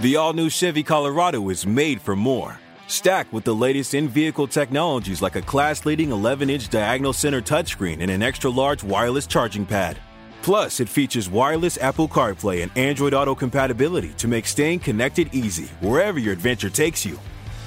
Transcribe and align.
The 0.00 0.16
all 0.16 0.32
new 0.32 0.48
Chevy 0.48 0.82
Colorado 0.82 1.50
is 1.50 1.66
made 1.66 2.00
for 2.00 2.16
more. 2.16 2.58
Stacked 2.86 3.34
with 3.34 3.44
the 3.44 3.54
latest 3.54 3.92
in 3.92 4.08
vehicle 4.08 4.46
technologies 4.46 5.20
like 5.20 5.36
a 5.36 5.42
class 5.42 5.84
leading 5.84 6.10
11 6.10 6.48
inch 6.48 6.70
diagonal 6.70 7.12
center 7.12 7.42
touchscreen 7.42 8.00
and 8.00 8.10
an 8.10 8.22
extra 8.22 8.48
large 8.48 8.82
wireless 8.82 9.26
charging 9.26 9.66
pad. 9.66 9.98
Plus, 10.40 10.80
it 10.80 10.88
features 10.88 11.28
wireless 11.28 11.76
Apple 11.76 12.08
CarPlay 12.08 12.62
and 12.62 12.72
Android 12.78 13.12
Auto 13.12 13.34
compatibility 13.34 14.14
to 14.16 14.26
make 14.26 14.46
staying 14.46 14.78
connected 14.78 15.34
easy 15.34 15.66
wherever 15.82 16.18
your 16.18 16.32
adventure 16.32 16.70
takes 16.70 17.04
you. 17.04 17.18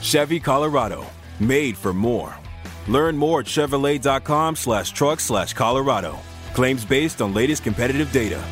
Chevy 0.02 0.39
Colorado, 0.39 1.06
made 1.39 1.78
for 1.78 1.94
more. 1.94 2.36
Learn 2.88 3.16
more 3.16 3.42
at 3.42 3.45
Chevrolet.com 3.45 4.56
slash 4.56 4.89
truck 4.89 5.20
slash 5.20 5.54
Colorado. 5.54 6.17
Claims 6.56 6.84
based 6.84 7.22
on 7.22 7.31
latest 7.31 7.64
competitive 7.64 8.11
data. 8.11 8.44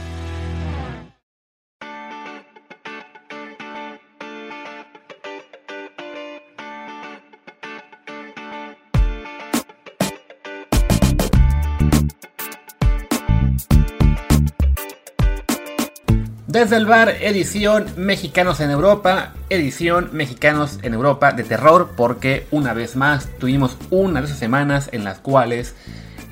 Desde 16.61 16.77
el 16.77 16.85
bar, 16.85 17.09
edición 17.21 17.87
Mexicanos 17.97 18.59
en 18.59 18.69
Europa, 18.69 19.33
edición 19.49 20.09
Mexicanos 20.11 20.77
en 20.83 20.93
Europa 20.93 21.31
de 21.31 21.43
terror, 21.43 21.93
porque 21.97 22.45
una 22.51 22.75
vez 22.75 22.95
más 22.95 23.29
tuvimos 23.39 23.79
una 23.89 24.19
de 24.19 24.27
esas 24.27 24.37
semanas 24.37 24.87
en 24.91 25.03
las 25.03 25.17
cuales 25.17 25.73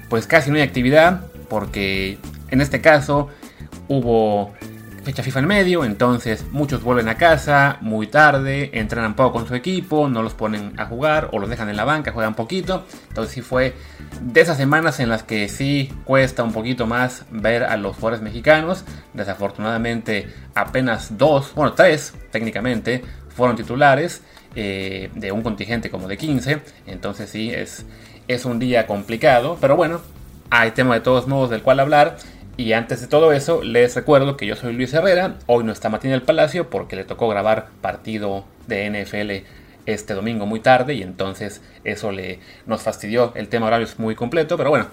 pues 0.08 0.28
casi 0.28 0.52
no 0.52 0.58
hay 0.58 0.62
actividad, 0.62 1.22
porque 1.50 2.20
en 2.52 2.62
este 2.62 2.80
caso 2.80 3.30
hubo 3.88 4.54
fecha 5.10 5.24
FIFA 5.24 5.40
en 5.40 5.48
medio, 5.48 5.86
entonces 5.86 6.46
muchos 6.52 6.84
vuelven 6.84 7.08
a 7.08 7.16
casa 7.16 7.80
muy 7.82 8.06
tarde, 8.06 8.70
entrenan 8.74 9.16
poco 9.16 9.40
con 9.40 9.48
su 9.48 9.56
equipo, 9.56 10.08
no 10.08 10.22
los 10.22 10.36
ponen 10.36 10.80
a 10.80 10.86
jugar 10.86 11.30
o 11.32 11.40
los 11.40 11.50
dejan 11.50 11.68
en 11.68 11.78
la 11.78 11.84
banca, 11.84 12.12
juegan 12.12 12.36
poquito, 12.36 12.86
entonces 13.08 13.34
sí 13.34 13.42
fue 13.42 13.74
de 14.22 14.40
esas 14.40 14.58
semanas 14.58 15.00
en 15.00 15.10
las 15.10 15.24
que 15.24 15.50
sí 15.50 15.92
cuesta 16.06 16.44
un 16.44 16.54
poquito 16.54 16.86
más 16.86 17.26
ver 17.32 17.64
a 17.64 17.76
los 17.76 17.96
jugadores 17.96 18.22
mexicanos. 18.22 18.86
Desafortunadamente 19.16 20.28
apenas 20.54 21.18
dos, 21.18 21.56
bueno 21.56 21.74
tres 21.74 22.14
técnicamente, 22.30 23.04
fueron 23.36 23.56
titulares 23.56 24.22
eh, 24.54 25.10
de 25.16 25.32
un 25.32 25.42
contingente 25.42 25.90
como 25.90 26.08
de 26.08 26.18
15. 26.18 26.62
Entonces 26.86 27.32
sí 27.32 27.50
es, 27.50 27.84
es 28.28 28.46
un 28.46 28.60
día 28.60 28.86
complicado, 28.86 29.58
pero 29.60 29.76
bueno, 29.76 30.02
hay 30.52 30.70
tema 30.70 30.94
de 30.94 31.02
todos 31.02 31.28
modos 31.28 31.50
del 31.50 31.64
cual 31.64 31.80
hablar. 31.80 32.18
Y 32.60 32.74
antes 32.74 33.00
de 33.00 33.08
todo 33.08 33.32
eso, 33.32 33.64
les 33.64 33.96
recuerdo 33.96 34.36
que 34.36 34.46
yo 34.46 34.58
soy 34.58 34.74
Luis 34.74 34.94
Herrera. 34.94 35.38
Hoy 35.46 35.64
no 35.64 35.72
está 35.72 35.88
Martín 35.88 36.12
el 36.12 36.24
Palacio 36.24 36.70
porque 36.70 36.98
le 36.98 37.06
tocó 37.06 37.30
grabar 37.30 37.70
partido 37.80 38.44
de 38.68 38.90
NFL 38.90 39.48
este 39.86 40.14
domingo 40.14 40.46
muy 40.46 40.60
tarde 40.60 40.94
y 40.94 41.02
entonces 41.02 41.62
eso 41.86 42.12
le 42.12 42.42
nos 42.66 42.82
fastidió. 42.82 43.32
El 43.36 43.48
tema 43.48 43.68
horario 43.68 43.86
es 43.86 43.98
muy 43.98 44.14
completo, 44.14 44.58
pero 44.58 44.72
bueno, 44.72 44.88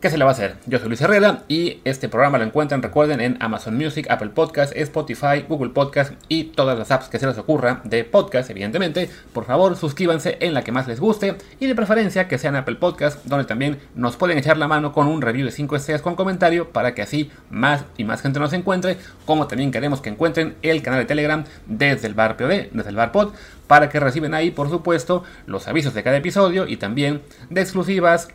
¿Qué 0.00 0.08
se 0.08 0.16
le 0.16 0.24
va 0.24 0.30
a 0.30 0.32
hacer? 0.32 0.56
Yo 0.64 0.78
soy 0.78 0.88
Luis 0.88 1.02
Herrera 1.02 1.42
y 1.46 1.82
este 1.84 2.08
programa 2.08 2.38
lo 2.38 2.44
encuentran, 2.44 2.80
recuerden, 2.80 3.20
en 3.20 3.36
Amazon 3.38 3.76
Music, 3.76 4.06
Apple 4.08 4.30
Podcast, 4.30 4.74
Spotify, 4.74 5.44
Google 5.46 5.72
Podcast 5.72 6.14
y 6.26 6.44
todas 6.44 6.78
las 6.78 6.90
apps 6.90 7.10
que 7.10 7.18
se 7.18 7.26
les 7.26 7.36
ocurra 7.36 7.82
de 7.84 8.04
podcast, 8.04 8.48
evidentemente. 8.48 9.10
Por 9.34 9.44
favor, 9.44 9.76
suscríbanse 9.76 10.38
en 10.40 10.54
la 10.54 10.64
que 10.64 10.72
más 10.72 10.88
les 10.88 11.00
guste 11.00 11.36
y 11.58 11.66
de 11.66 11.74
preferencia 11.74 12.28
que 12.28 12.38
sean 12.38 12.56
Apple 12.56 12.76
Podcast, 12.76 13.26
donde 13.26 13.44
también 13.44 13.78
nos 13.94 14.16
pueden 14.16 14.38
echar 14.38 14.56
la 14.56 14.68
mano 14.68 14.94
con 14.94 15.06
un 15.06 15.20
review 15.20 15.44
de 15.44 15.52
5 15.52 15.76
estrellas 15.76 16.00
con 16.00 16.16
comentario 16.16 16.70
para 16.70 16.94
que 16.94 17.02
así 17.02 17.30
más 17.50 17.84
y 17.98 18.04
más 18.04 18.22
gente 18.22 18.40
nos 18.40 18.54
encuentre, 18.54 18.96
como 19.26 19.48
también 19.48 19.70
queremos 19.70 20.00
que 20.00 20.08
encuentren 20.08 20.54
el 20.62 20.80
canal 20.80 21.00
de 21.00 21.06
Telegram 21.06 21.44
desde 21.66 22.06
el 22.06 22.14
bar 22.14 22.38
POD, 22.38 22.70
desde 22.72 22.88
el 22.88 22.96
bar 22.96 23.12
Pod, 23.12 23.34
para 23.66 23.90
que 23.90 24.00
reciben 24.00 24.32
ahí, 24.32 24.50
por 24.50 24.70
supuesto, 24.70 25.24
los 25.44 25.68
avisos 25.68 25.92
de 25.92 26.02
cada 26.02 26.16
episodio 26.16 26.66
y 26.66 26.78
también 26.78 27.20
de 27.50 27.60
exclusivas 27.60 28.28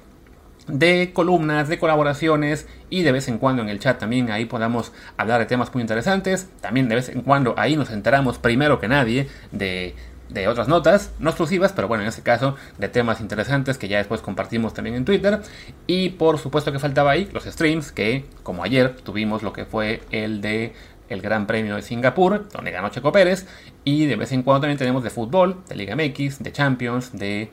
de 0.67 1.11
columnas, 1.13 1.67
de 1.67 1.79
colaboraciones 1.79 2.67
y 2.89 3.03
de 3.03 3.11
vez 3.11 3.27
en 3.27 3.37
cuando 3.37 3.61
en 3.61 3.69
el 3.69 3.79
chat 3.79 3.99
también 3.99 4.31
ahí 4.31 4.45
podamos 4.45 4.91
hablar 5.17 5.39
de 5.39 5.45
temas 5.45 5.73
muy 5.73 5.81
interesantes. 5.81 6.49
También 6.61 6.89
de 6.89 6.95
vez 6.95 7.09
en 7.09 7.21
cuando 7.21 7.53
ahí 7.57 7.75
nos 7.75 7.91
enteramos 7.91 8.37
primero 8.37 8.79
que 8.79 8.87
nadie 8.87 9.27
de, 9.51 9.95
de 10.29 10.47
otras 10.47 10.67
notas, 10.67 11.11
no 11.19 11.29
exclusivas, 11.29 11.73
pero 11.73 11.87
bueno, 11.87 12.03
en 12.03 12.09
este 12.09 12.23
caso 12.23 12.55
de 12.77 12.89
temas 12.89 13.21
interesantes 13.21 13.77
que 13.77 13.87
ya 13.87 13.97
después 13.97 14.21
compartimos 14.21 14.73
también 14.73 14.95
en 14.95 15.05
Twitter. 15.05 15.41
Y 15.87 16.09
por 16.09 16.39
supuesto 16.39 16.71
que 16.71 16.79
faltaba 16.79 17.11
ahí 17.11 17.29
los 17.31 17.45
streams, 17.45 17.91
que 17.91 18.25
como 18.43 18.63
ayer 18.63 18.95
tuvimos 18.95 19.43
lo 19.43 19.53
que 19.53 19.65
fue 19.65 20.01
el 20.11 20.41
de 20.41 20.73
el 21.07 21.21
Gran 21.21 21.45
Premio 21.45 21.75
de 21.75 21.83
Singapur, 21.83 22.49
donde 22.49 22.71
ganó 22.71 22.89
Checo 22.89 23.11
Pérez, 23.11 23.45
y 23.83 24.05
de 24.07 24.15
vez 24.15 24.31
en 24.31 24.41
cuando 24.41 24.61
también 24.61 24.79
tenemos 24.79 25.03
de 25.03 25.11
fútbol, 25.11 25.63
de 25.67 25.75
Liga 25.75 25.95
MX, 25.95 26.41
de 26.41 26.51
Champions, 26.51 27.11
de 27.13 27.51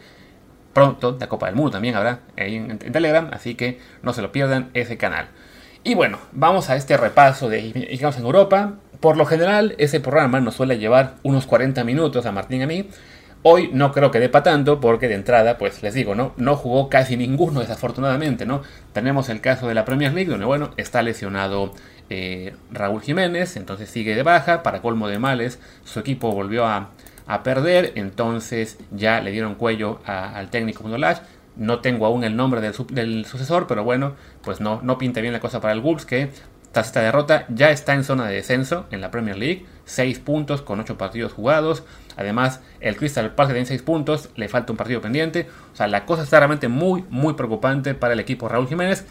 pronto, 0.72 1.12
de 1.12 1.28
Copa 1.28 1.46
del 1.46 1.56
Mundo 1.56 1.72
también 1.72 1.94
habrá 1.94 2.20
ahí 2.36 2.56
en, 2.56 2.78
Telegram, 2.78 3.28
así 3.32 3.54
que 3.54 3.78
no 4.02 4.12
se 4.12 4.22
lo 4.22 4.32
pierdan 4.32 4.70
ese 4.74 4.96
canal. 4.96 5.28
Y 5.84 5.94
bueno, 5.94 6.18
vamos 6.32 6.70
a 6.70 6.76
este 6.76 6.96
repaso 6.96 7.48
de 7.48 7.72
Mexicanos 7.74 8.16
en 8.16 8.24
Europa. 8.24 8.74
Por 9.00 9.16
lo 9.16 9.26
general, 9.26 9.74
ese 9.78 9.98
programa 9.98 10.40
nos 10.40 10.54
suele 10.54 10.78
llevar 10.78 11.16
unos 11.24 11.46
40 11.46 11.82
minutos 11.82 12.24
a 12.24 12.32
Martín 12.32 12.60
y 12.60 12.64
a 12.64 12.66
mí. 12.68 12.88
Hoy 13.44 13.70
no 13.72 13.90
creo 13.90 14.12
que 14.12 14.20
dé 14.20 14.28
para 14.28 14.44
tanto, 14.44 14.78
porque 14.78 15.08
de 15.08 15.16
entrada, 15.16 15.58
pues 15.58 15.82
les 15.82 15.94
digo, 15.94 16.14
¿no? 16.14 16.32
No 16.36 16.54
jugó 16.54 16.88
casi 16.88 17.16
ninguno, 17.16 17.58
desafortunadamente, 17.58 18.46
¿no? 18.46 18.62
Tenemos 18.92 19.28
el 19.28 19.40
caso 19.40 19.66
de 19.66 19.74
la 19.74 19.84
Premier 19.84 20.14
League, 20.14 20.30
donde, 20.30 20.46
bueno, 20.46 20.70
está 20.76 21.02
lesionado 21.02 21.74
eh, 22.08 22.54
Raúl 22.70 23.02
Jiménez, 23.02 23.56
entonces 23.56 23.90
sigue 23.90 24.14
de 24.14 24.22
baja. 24.22 24.62
Para 24.62 24.80
colmo 24.80 25.08
de 25.08 25.18
males, 25.18 25.58
su 25.82 25.98
equipo 25.98 26.30
volvió 26.30 26.64
a, 26.64 26.90
a 27.32 27.42
perder, 27.42 27.92
entonces 27.94 28.78
ya 28.90 29.20
le 29.20 29.30
dieron 29.30 29.54
cuello 29.54 30.00
al 30.04 30.50
técnico 30.50 30.86
Lash. 30.86 31.18
No 31.56 31.80
tengo 31.80 32.06
aún 32.06 32.24
el 32.24 32.36
nombre 32.36 32.60
del, 32.60 32.74
del, 32.90 33.24
sucesor, 33.24 33.66
pero 33.66 33.84
bueno, 33.84 34.14
pues 34.42 34.60
no, 34.60 34.80
no 34.82 34.98
pinta 34.98 35.20
bien 35.20 35.32
la 35.32 35.40
cosa 35.40 35.60
para 35.60 35.72
el 35.72 35.80
Wolves, 35.80 36.04
que 36.04 36.30
tras 36.72 36.86
esta 36.86 37.00
derrota 37.00 37.46
ya 37.48 37.70
está 37.70 37.94
en 37.94 38.04
zona 38.04 38.26
de 38.26 38.34
descenso 38.34 38.86
en 38.90 39.00
la 39.00 39.10
Premier 39.10 39.36
League, 39.36 39.66
6 39.86 40.18
puntos 40.18 40.62
con 40.62 40.80
8 40.80 40.98
partidos 40.98 41.32
jugados. 41.32 41.84
Además, 42.16 42.60
el 42.80 42.96
Crystal 42.96 43.34
Palace 43.34 43.54
tiene 43.54 43.66
6 43.66 43.82
puntos, 43.82 44.30
le 44.36 44.48
falta 44.48 44.72
un 44.72 44.76
partido 44.76 45.00
pendiente. 45.00 45.46
O 45.72 45.76
sea, 45.76 45.86
la 45.86 46.04
cosa 46.04 46.22
está 46.22 46.38
realmente 46.38 46.68
muy, 46.68 47.04
muy 47.08 47.34
preocupante 47.34 47.94
para 47.94 48.14
el 48.14 48.20
equipo 48.20 48.48
Raúl 48.48 48.68
Jiménez, 48.68 49.06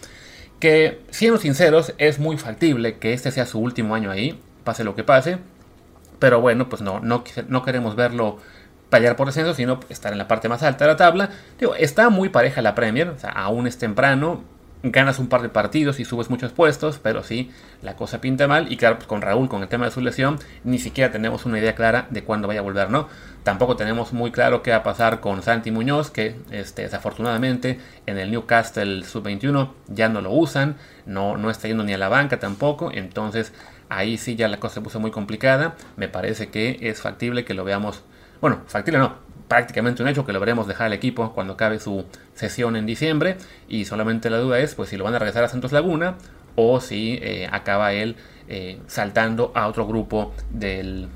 que 0.60 1.01
siendo 1.10 1.40
sinceros, 1.40 1.94
es 1.98 2.19
muy 2.19 2.38
factible 2.38 2.98
que 2.98 3.13
este 3.13 3.31
sea 3.31 3.46
su 3.46 3.60
último 3.60 3.96
año 3.96 4.12
ahí, 4.12 4.40
pase 4.63 4.84
lo 4.84 4.96
que 4.96 5.04
pase. 5.04 5.38
Pero 6.22 6.40
bueno, 6.40 6.70
pues 6.70 6.84
no, 6.84 7.00
no, 7.00 7.24
no 7.48 7.64
queremos 7.64 7.96
verlo 7.96 8.38
pelear 8.92 9.16
por 9.16 9.26
descenso, 9.26 9.56
sino 9.56 9.80
estar 9.90 10.12
en 10.12 10.20
la 10.20 10.28
parte 10.28 10.50
más 10.50 10.62
alta 10.62 10.86
de 10.86 10.92
la 10.92 10.98
tabla. 10.98 11.32
Digo, 11.60 11.74
está 11.74 12.10
muy 12.10 12.30
pareja 12.30 12.62
la 12.62 12.76
Premier, 12.76 13.10
o 13.10 13.18
sea, 13.18 13.32
aún 13.32 13.66
es 13.66 13.80
temprano, 13.80 14.44
ganas 14.84 15.18
un 15.18 15.30
par 15.30 15.42
de 15.42 15.50
partidos 15.50 16.00
y 16.00 16.06
subes 16.06 16.30
muchos 16.30 16.52
puestos, 16.52 17.00
pero 17.02 17.24
sí, 17.24 17.50
la 17.82 17.96
cosa 17.96 18.22
pinta 18.22 18.48
mal. 18.48 18.72
Y 18.72 18.78
claro, 18.78 18.98
pues 18.98 19.08
con 19.08 19.24
Raúl, 19.24 19.50
con 19.50 19.64
el 19.64 19.68
tema 19.68 19.86
de 19.86 19.92
su 19.92 20.00
lesión, 20.00 20.38
ni 20.64 20.78
siquiera 20.78 21.12
tenemos 21.12 21.48
una 21.48 21.58
idea 21.58 21.74
clara 21.74 22.06
de 22.12 22.24
cuándo 22.24 22.48
vaya 22.48 22.60
a 22.60 22.64
volver, 22.64 22.92
¿no? 22.92 23.08
Tampoco 23.42 23.76
tenemos 23.76 24.14
muy 24.14 24.30
claro 24.30 24.62
qué 24.62 24.70
va 24.70 24.78
a 24.78 24.84
pasar 24.84 25.22
con 25.22 25.42
Santi 25.42 25.72
Muñoz, 25.72 26.12
que 26.12 26.36
este, 26.52 26.84
desafortunadamente 26.84 27.80
en 28.06 28.20
el 28.20 28.30
Newcastle 28.30 29.04
Sub-21 29.04 29.72
ya 29.88 30.10
no 30.10 30.22
lo 30.22 30.32
usan, 30.32 30.76
no, 31.08 31.38
no 31.38 31.50
está 31.50 31.68
yendo 31.68 31.84
ni 31.84 31.94
a 31.94 31.98
la 31.98 32.10
banca 32.10 32.38
tampoco, 32.40 32.92
entonces 32.94 33.54
ahí 33.92 34.18
sí 34.18 34.36
ya 34.36 34.48
la 34.48 34.60
cosa 34.60 34.76
se 34.76 34.82
puso 34.82 35.00
muy 35.00 35.12
complicada. 35.12 35.76
Me 35.98 36.08
parece 36.08 36.50
que 36.50 36.80
es 36.82 37.02
factible 37.02 37.44
que 37.44 37.54
lo 37.54 37.64
veamos, 37.64 38.04
bueno, 38.40 38.62
factible 38.66 39.00
no, 39.00 39.16
prácticamente 39.50 40.02
un 40.02 40.08
hecho 40.08 40.26
que 40.26 40.32
lo 40.32 40.40
veremos 40.40 40.66
dejar 40.66 40.88
al 40.88 40.94
equipo 40.94 41.34
cuando 41.34 41.54
acabe 41.54 41.78
su 41.80 42.06
sesión 42.34 42.78
en 42.78 42.86
diciembre. 42.86 43.38
Y 43.68 43.86
solamente 43.86 44.30
la 44.30 44.38
duda 44.38 44.60
es 44.60 44.76
pues 44.76 44.90
si 44.90 44.98
lo 44.98 45.04
van 45.04 45.16
a 45.16 45.20
regresar 45.20 45.44
a 45.44 45.50
Santos 45.50 45.74
Laguna 45.74 46.16
o 46.56 46.80
si 46.80 47.20
eh, 47.22 47.50
acaba 47.52 47.92
él 47.92 48.16
eh, 48.48 48.80
saltando 48.88 49.52
a 49.56 49.68
otro 49.68 49.86
grupo 49.86 50.34
del, 50.50 51.10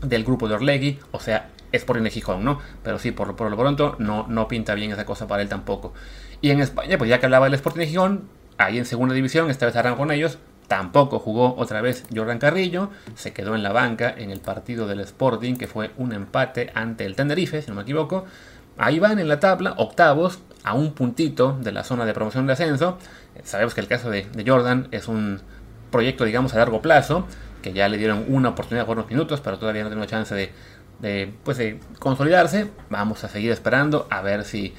del 0.00 0.24
grupo 0.24 0.48
de 0.48 0.54
Orlegui, 0.54 0.98
o 1.10 1.18
sea, 1.18 1.50
es 1.72 1.84
por 1.84 2.08
Gijón, 2.08 2.44
¿no? 2.44 2.60
Pero 2.84 3.00
sí, 3.00 3.10
por, 3.10 3.28
lo 3.28 3.56
pronto 3.56 3.96
no, 3.98 4.26
no 4.28 4.46
pinta 4.46 4.74
bien 4.74 4.92
esa 4.92 5.04
cosa 5.04 5.26
para 5.26 5.42
él 5.42 5.48
tampoco. 5.48 5.92
Y 6.40 6.50
en 6.50 6.60
España, 6.60 6.98
pues 6.98 7.10
ya 7.10 7.18
que 7.18 7.26
hablaba 7.26 7.46
del 7.46 7.54
Sporting 7.54 7.80
de 7.80 7.86
Gijón, 7.88 8.28
ahí 8.58 8.78
en 8.78 8.84
segunda 8.84 9.14
división, 9.14 9.50
esta 9.50 9.66
vez 9.66 9.76
harán 9.76 9.96
con 9.96 10.10
ellos, 10.10 10.38
tampoco 10.68 11.18
jugó 11.18 11.54
otra 11.56 11.80
vez 11.80 12.04
Jordan 12.14 12.38
Carrillo, 12.38 12.90
se 13.14 13.32
quedó 13.32 13.54
en 13.54 13.62
la 13.62 13.72
banca 13.72 14.14
en 14.16 14.30
el 14.30 14.40
partido 14.40 14.86
del 14.86 15.00
Sporting, 15.00 15.56
que 15.56 15.66
fue 15.66 15.90
un 15.96 16.12
empate 16.12 16.70
ante 16.74 17.06
el 17.06 17.14
Tenerife, 17.14 17.62
si 17.62 17.68
no 17.68 17.76
me 17.76 17.82
equivoco. 17.82 18.24
Ahí 18.78 18.98
van 18.98 19.18
en 19.18 19.28
la 19.28 19.40
tabla, 19.40 19.74
octavos, 19.78 20.40
a 20.64 20.74
un 20.74 20.92
puntito 20.92 21.56
de 21.60 21.72
la 21.72 21.84
zona 21.84 22.04
de 22.04 22.12
promoción 22.12 22.46
de 22.46 22.54
ascenso. 22.54 22.98
Sabemos 23.44 23.74
que 23.74 23.80
el 23.80 23.86
caso 23.86 24.10
de, 24.10 24.26
Jordan 24.46 24.88
es 24.90 25.08
un 25.08 25.40
proyecto, 25.90 26.24
digamos, 26.24 26.52
a 26.54 26.58
largo 26.58 26.82
plazo, 26.82 27.26
que 27.62 27.72
ya 27.72 27.88
le 27.88 27.96
dieron 27.96 28.24
una 28.28 28.50
oportunidad 28.50 28.84
por 28.84 28.98
unos 28.98 29.08
minutos, 29.08 29.40
pero 29.40 29.58
todavía 29.58 29.84
no 29.84 29.90
tiene 29.90 30.06
chance 30.06 30.34
de, 30.34 30.50
de, 30.98 31.32
pues, 31.44 31.56
de 31.56 31.78
consolidarse. 32.00 32.68
Vamos 32.90 33.22
a 33.24 33.28
seguir 33.28 33.52
esperando 33.52 34.06
a 34.10 34.20
ver 34.20 34.44
si 34.44 34.74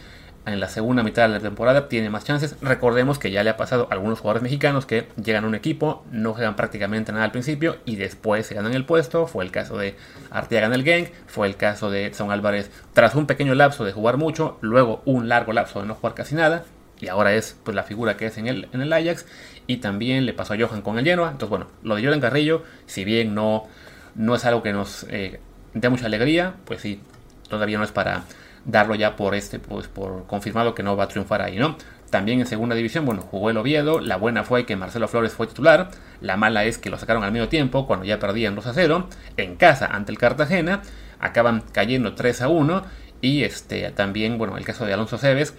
en 0.47 0.59
la 0.59 0.69
segunda 0.69 1.03
mitad 1.03 1.23
de 1.23 1.29
la 1.29 1.39
temporada 1.39 1.89
tiene 1.89 2.09
más 2.09 2.23
chances. 2.23 2.55
Recordemos 2.61 3.19
que 3.19 3.31
ya 3.31 3.43
le 3.43 3.49
ha 3.49 3.57
pasado 3.57 3.87
a 3.89 3.93
algunos 3.93 4.19
jugadores 4.19 4.43
mexicanos 4.43 4.85
que 4.85 5.07
llegan 5.21 5.43
a 5.43 5.47
un 5.47 5.55
equipo, 5.55 6.05
no 6.11 6.33
juegan 6.33 6.55
prácticamente 6.55 7.11
nada 7.11 7.25
al 7.25 7.31
principio 7.31 7.77
y 7.85 7.97
después 7.97 8.47
se 8.47 8.55
ganan 8.55 8.73
el 8.73 8.85
puesto. 8.85 9.27
Fue 9.27 9.43
el 9.43 9.51
caso 9.51 9.77
de 9.77 9.95
Arteaga 10.31 10.67
en 10.67 10.73
el 10.73 10.83
Gang, 10.83 11.07
fue 11.27 11.47
el 11.47 11.57
caso 11.57 11.91
de 11.91 12.05
Edson 12.05 12.31
Álvarez 12.31 12.71
tras 12.93 13.15
un 13.15 13.27
pequeño 13.27 13.55
lapso 13.55 13.83
de 13.83 13.91
jugar 13.91 14.17
mucho, 14.17 14.57
luego 14.61 15.01
un 15.05 15.27
largo 15.27 15.53
lapso 15.53 15.81
de 15.81 15.87
no 15.87 15.95
jugar 15.95 16.13
casi 16.15 16.35
nada. 16.35 16.63
Y 16.99 17.09
ahora 17.09 17.33
es 17.33 17.57
pues 17.63 17.75
la 17.75 17.83
figura 17.83 18.17
que 18.17 18.25
es 18.27 18.37
en 18.37 18.47
el, 18.47 18.69
en 18.73 18.81
el 18.81 18.91
Ajax. 18.91 19.25
Y 19.67 19.77
también 19.77 20.25
le 20.25 20.33
pasó 20.33 20.53
a 20.53 20.57
Johan 20.57 20.81
con 20.81 20.97
el 20.97 21.05
Genoa. 21.05 21.29
Entonces, 21.29 21.49
bueno, 21.49 21.67
lo 21.83 21.95
de 21.95 22.03
Jordan 22.03 22.21
Carrillo, 22.21 22.63
si 22.85 23.03
bien 23.03 23.35
no, 23.35 23.67
no 24.15 24.33
es 24.33 24.45
algo 24.45 24.63
que 24.63 24.73
nos 24.73 25.05
eh, 25.09 25.39
dé 25.73 25.89
mucha 25.89 26.05
alegría, 26.05 26.55
pues 26.65 26.81
sí, 26.81 27.01
todavía 27.49 27.77
no 27.77 27.83
es 27.83 27.91
para 27.91 28.23
darlo 28.67 28.93
ya 28.93 29.15
por 29.15 29.33
este, 29.33 29.57
pues 29.57 29.87
por 29.87 30.27
confirmado 30.27 30.75
que 30.75 30.83
no 30.83 30.95
va 30.95 31.05
a 31.05 31.07
triunfar 31.07 31.41
ahí, 31.41 31.57
¿no? 31.57 31.77
También 32.11 32.39
en 32.39 32.45
segunda 32.45 32.75
división, 32.75 33.05
bueno, 33.05 33.21
jugó 33.21 33.49
el 33.49 33.57
Oviedo. 33.57 33.99
La 33.99 34.15
buena 34.15 34.43
fue 34.43 34.65
que 34.65 34.75
Marcelo 34.75 35.07
Flores 35.07 35.33
fue 35.33 35.47
titular. 35.47 35.89
La 36.21 36.37
mala 36.37 36.63
es 36.63 36.77
que 36.77 36.89
lo 36.89 36.97
sacaron 36.97 37.23
al 37.23 37.31
medio 37.31 37.49
tiempo, 37.49 37.85
cuando 37.85 38.05
ya 38.05 38.19
perdían 38.19 38.55
2 38.55 38.67
a 38.67 38.73
0. 38.73 39.09
En 39.35 39.55
casa 39.55 39.87
ante 39.87 40.11
el 40.11 40.17
Cartagena. 40.17 40.81
Acaban 41.19 41.63
cayendo 41.73 42.15
3 42.15 42.43
a 42.43 42.47
1. 42.47 42.83
Y 43.19 43.43
este, 43.43 43.91
también, 43.91 44.37
bueno, 44.37 44.57
el 44.57 44.63
caso 44.63 44.85
de 44.85 44.93
Alonso 44.93 45.17
Cebes, 45.17 45.53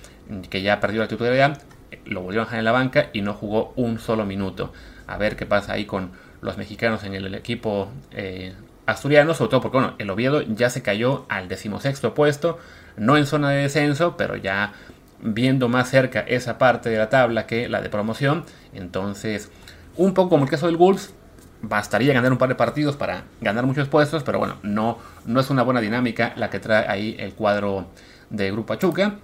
que 0.48 0.62
ya 0.62 0.80
perdió 0.80 1.00
la 1.00 1.08
titularidad, 1.08 1.60
lo 2.06 2.22
volvió 2.22 2.42
a 2.42 2.44
dejar 2.44 2.60
en 2.60 2.64
la 2.64 2.72
banca 2.72 3.10
y 3.12 3.20
no 3.20 3.34
jugó 3.34 3.72
un 3.76 3.98
solo 3.98 4.24
minuto. 4.24 4.72
A 5.06 5.18
ver 5.18 5.36
qué 5.36 5.44
pasa 5.44 5.74
ahí 5.74 5.84
con 5.84 6.12
los 6.40 6.56
mexicanos 6.56 7.04
en 7.04 7.14
el 7.14 7.34
equipo 7.34 7.90
eh, 8.12 8.54
asturiano, 8.88 9.34
sobre 9.34 9.50
todo 9.50 9.60
porque 9.60 9.76
bueno, 9.76 9.94
el 9.98 10.08
Oviedo 10.08 10.40
ya 10.42 10.70
se 10.70 10.82
cayó 10.82 11.26
al 11.28 11.46
decimosexto 11.46 12.14
puesto, 12.14 12.58
no 12.96 13.16
en 13.18 13.26
zona 13.26 13.50
de 13.50 13.62
descenso, 13.62 14.16
pero 14.16 14.36
ya 14.36 14.72
viendo 15.20 15.68
más 15.68 15.90
cerca 15.90 16.20
esa 16.20 16.56
parte 16.56 16.88
de 16.88 16.96
la 16.96 17.10
tabla 17.10 17.46
que 17.46 17.68
la 17.68 17.82
de 17.82 17.90
promoción. 17.90 18.44
Entonces, 18.72 19.50
un 19.96 20.14
poco 20.14 20.30
como 20.30 20.44
el 20.44 20.50
caso 20.50 20.66
del 20.66 20.78
Wolves, 20.78 21.12
bastaría 21.60 22.14
ganar 22.14 22.32
un 22.32 22.38
par 22.38 22.48
de 22.48 22.54
partidos 22.54 22.96
para 22.96 23.24
ganar 23.40 23.66
muchos 23.66 23.88
puestos, 23.88 24.22
pero 24.22 24.38
bueno, 24.38 24.56
no, 24.62 24.98
no 25.26 25.40
es 25.40 25.50
una 25.50 25.62
buena 25.62 25.80
dinámica 25.80 26.32
la 26.36 26.48
que 26.48 26.58
trae 26.58 26.86
ahí 26.88 27.16
el 27.18 27.34
cuadro 27.34 27.88
de 28.30 28.50
Grupo 28.50 28.72
Achuca. 28.72 29.16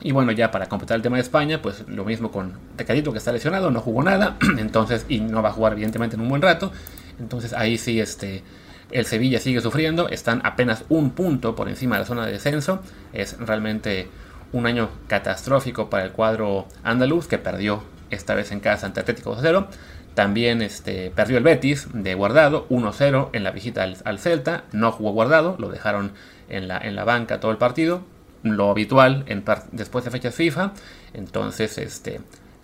Y 0.00 0.12
bueno, 0.12 0.32
ya 0.32 0.50
para 0.50 0.68
completar 0.68 0.96
el 0.96 1.02
tema 1.02 1.16
de 1.16 1.22
España, 1.22 1.60
pues 1.60 1.84
lo 1.88 2.04
mismo 2.04 2.30
con 2.30 2.58
Tecadito 2.76 3.12
que 3.12 3.18
está 3.18 3.32
lesionado, 3.32 3.70
no 3.70 3.80
jugó 3.80 4.02
nada, 4.02 4.36
entonces, 4.58 5.04
y 5.08 5.20
no 5.20 5.42
va 5.42 5.50
a 5.50 5.52
jugar 5.52 5.72
evidentemente 5.72 6.16
en 6.16 6.22
un 6.22 6.28
buen 6.28 6.40
rato. 6.40 6.72
Entonces 7.18 7.52
ahí 7.52 7.78
sí, 7.78 8.00
este, 8.00 8.42
el 8.90 9.04
Sevilla 9.04 9.40
sigue 9.40 9.60
sufriendo, 9.60 10.08
están 10.08 10.40
apenas 10.44 10.84
un 10.88 11.10
punto 11.10 11.54
por 11.56 11.68
encima 11.68 11.96
de 11.96 12.00
la 12.02 12.06
zona 12.06 12.26
de 12.26 12.32
descenso. 12.32 12.80
Es 13.12 13.38
realmente 13.38 14.08
un 14.52 14.66
año 14.66 14.90
catastrófico 15.08 15.90
para 15.90 16.04
el 16.04 16.12
cuadro 16.12 16.66
andaluz 16.84 17.26
que 17.26 17.38
perdió 17.38 17.82
esta 18.10 18.34
vez 18.34 18.52
en 18.52 18.60
casa 18.60 18.86
ante 18.86 19.00
Atlético 19.00 19.36
2-0. 19.36 19.66
También 20.14 20.62
este, 20.62 21.10
perdió 21.10 21.36
el 21.36 21.44
Betis 21.44 21.88
de 21.92 22.14
guardado 22.14 22.66
1-0 22.70 23.30
en 23.32 23.44
la 23.44 23.50
visita 23.50 23.82
al, 23.82 24.18
Celta. 24.18 24.64
No 24.72 24.92
jugó 24.92 25.12
guardado, 25.12 25.56
lo 25.58 25.68
dejaron 25.68 26.12
en 26.48 26.68
la, 26.68 26.78
en 26.78 26.96
la 26.96 27.04
banca 27.04 27.40
todo 27.40 27.50
el 27.50 27.58
partido. 27.58 28.02
Lo 28.42 28.70
habitual 28.70 29.24
después 29.72 30.04
de 30.04 30.10
fechas 30.10 30.34
FIFA. 30.34 30.72
Entonces 31.12 31.76
este, 31.78 32.20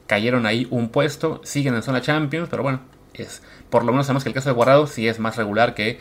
cayeron 0.06 0.46
ahí 0.46 0.66
un 0.70 0.88
puesto. 0.88 1.40
Siguen 1.44 1.74
en 1.74 1.82
zona 1.82 2.00
Champions, 2.00 2.48
pero 2.48 2.62
bueno, 2.62 2.80
es, 3.14 3.43
por 3.70 3.85
lo 3.85 3.93
menos 3.93 4.06
sabemos 4.06 4.25
que 4.25 4.31
el 4.31 4.35
caso 4.35 4.49
de 4.49 4.55
Guardado 4.55 4.87
sí 4.87 5.09
es 5.09 5.19
más 5.19 5.37
regular 5.37 5.75
que 5.75 6.00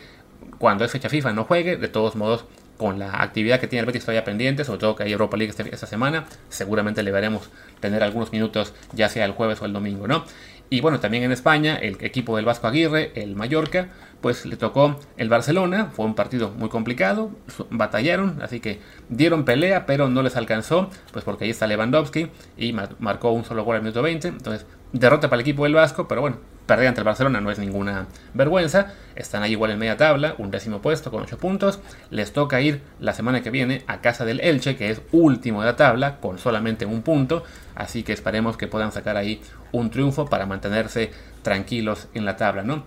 cuando 0.58 0.84
es 0.84 0.90
fecha 0.90 1.08
FIFA 1.08 1.32
no 1.32 1.44
juegue. 1.44 1.76
De 1.76 1.88
todos 1.88 2.16
modos, 2.16 2.44
con 2.76 2.98
la 2.98 3.22
actividad 3.22 3.60
que 3.60 3.68
tiene 3.68 3.80
el 3.80 3.86
Betis 3.86 4.02
todavía 4.02 4.24
pendiente, 4.24 4.64
sobre 4.64 4.80
todo 4.80 4.96
que 4.96 5.04
hay 5.04 5.12
Europa 5.12 5.36
League 5.36 5.50
este, 5.50 5.72
esta 5.72 5.86
semana, 5.86 6.24
seguramente 6.48 7.02
le 7.02 7.12
veremos 7.12 7.48
tener 7.80 8.02
algunos 8.02 8.32
minutos 8.32 8.74
ya 8.92 9.08
sea 9.08 9.24
el 9.24 9.32
jueves 9.32 9.62
o 9.62 9.66
el 9.66 9.72
domingo, 9.72 10.08
¿no? 10.08 10.24
Y 10.68 10.80
bueno, 10.80 11.00
también 11.00 11.22
en 11.22 11.32
España, 11.32 11.76
el 11.76 11.98
equipo 12.00 12.34
del 12.34 12.46
Vasco 12.46 12.66
Aguirre, 12.66 13.12
el 13.14 13.36
Mallorca, 13.36 13.88
pues 14.22 14.46
le 14.46 14.56
tocó 14.56 14.98
el 15.18 15.28
Barcelona, 15.28 15.90
fue 15.92 16.06
un 16.06 16.14
partido 16.14 16.50
muy 16.56 16.70
complicado, 16.70 17.30
batallaron, 17.70 18.40
así 18.40 18.58
que 18.58 18.80
dieron 19.10 19.44
pelea, 19.44 19.84
pero 19.84 20.08
no 20.08 20.22
les 20.22 20.34
alcanzó, 20.34 20.88
pues 21.12 21.24
porque 21.24 21.44
ahí 21.44 21.50
está 21.50 21.66
Lewandowski 21.66 22.30
y 22.56 22.72
marcó 22.72 23.32
un 23.32 23.44
solo 23.44 23.64
gol 23.64 23.76
al 23.76 23.82
minuto 23.82 24.00
20, 24.00 24.28
entonces 24.28 24.66
derrota 24.92 25.28
para 25.28 25.42
el 25.42 25.42
equipo 25.42 25.64
del 25.64 25.74
Vasco, 25.74 26.08
pero 26.08 26.22
bueno, 26.22 26.38
perder 26.66 26.88
ante 26.88 27.00
el 27.00 27.04
Barcelona 27.04 27.40
no 27.40 27.50
es 27.50 27.58
ninguna 27.58 28.06
vergüenza. 28.34 28.92
Están 29.14 29.42
ahí 29.42 29.52
igual 29.52 29.72
en 29.72 29.78
media 29.78 29.96
tabla, 29.96 30.34
un 30.38 30.50
décimo 30.50 30.80
puesto 30.80 31.10
con 31.10 31.22
8 31.22 31.38
puntos. 31.38 31.80
Les 32.10 32.32
toca 32.32 32.60
ir 32.60 32.82
la 33.00 33.12
semana 33.12 33.42
que 33.42 33.50
viene 33.50 33.82
a 33.86 34.00
casa 34.00 34.24
del 34.24 34.40
Elche, 34.40 34.76
que 34.76 34.90
es 34.90 35.02
último 35.12 35.60
de 35.60 35.66
la 35.66 35.76
tabla, 35.76 36.20
con 36.20 36.38
solamente 36.38 36.86
un 36.86 37.02
punto. 37.02 37.44
Así 37.74 38.02
que 38.02 38.12
esperemos 38.12 38.56
que 38.56 38.68
puedan 38.68 38.92
sacar 38.92 39.16
ahí 39.16 39.40
un 39.72 39.90
triunfo 39.90 40.26
para 40.26 40.46
mantenerse 40.46 41.10
tranquilos 41.42 42.08
en 42.14 42.24
la 42.24 42.36
tabla, 42.36 42.62
¿no? 42.62 42.84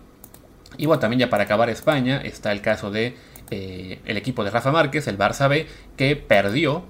Y 0.78 0.86
bueno, 0.88 1.00
también 1.00 1.20
ya 1.20 1.30
para 1.30 1.44
acabar 1.44 1.70
España 1.70 2.22
está 2.24 2.52
el 2.52 2.62
caso 2.62 2.92
de 2.92 3.16
eh, 3.52 4.00
el 4.06 4.18
equipo 4.18 4.44
de 4.44 4.50
Rafa 4.50 4.72
Márquez, 4.72 5.08
el 5.08 5.18
Barça 5.18 5.48
B, 5.48 5.68
que 5.96 6.16
perdió 6.16 6.86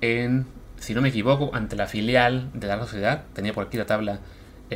en, 0.00 0.46
si 0.78 0.94
no 0.94 1.00
me 1.00 1.08
equivoco, 1.08 1.50
ante 1.54 1.76
la 1.76 1.86
filial 1.86 2.50
de 2.54 2.66
la 2.66 2.78
Sociedad. 2.78 3.24
Tenía 3.32 3.52
por 3.52 3.66
aquí 3.66 3.76
la 3.76 3.86
tabla 3.86 4.20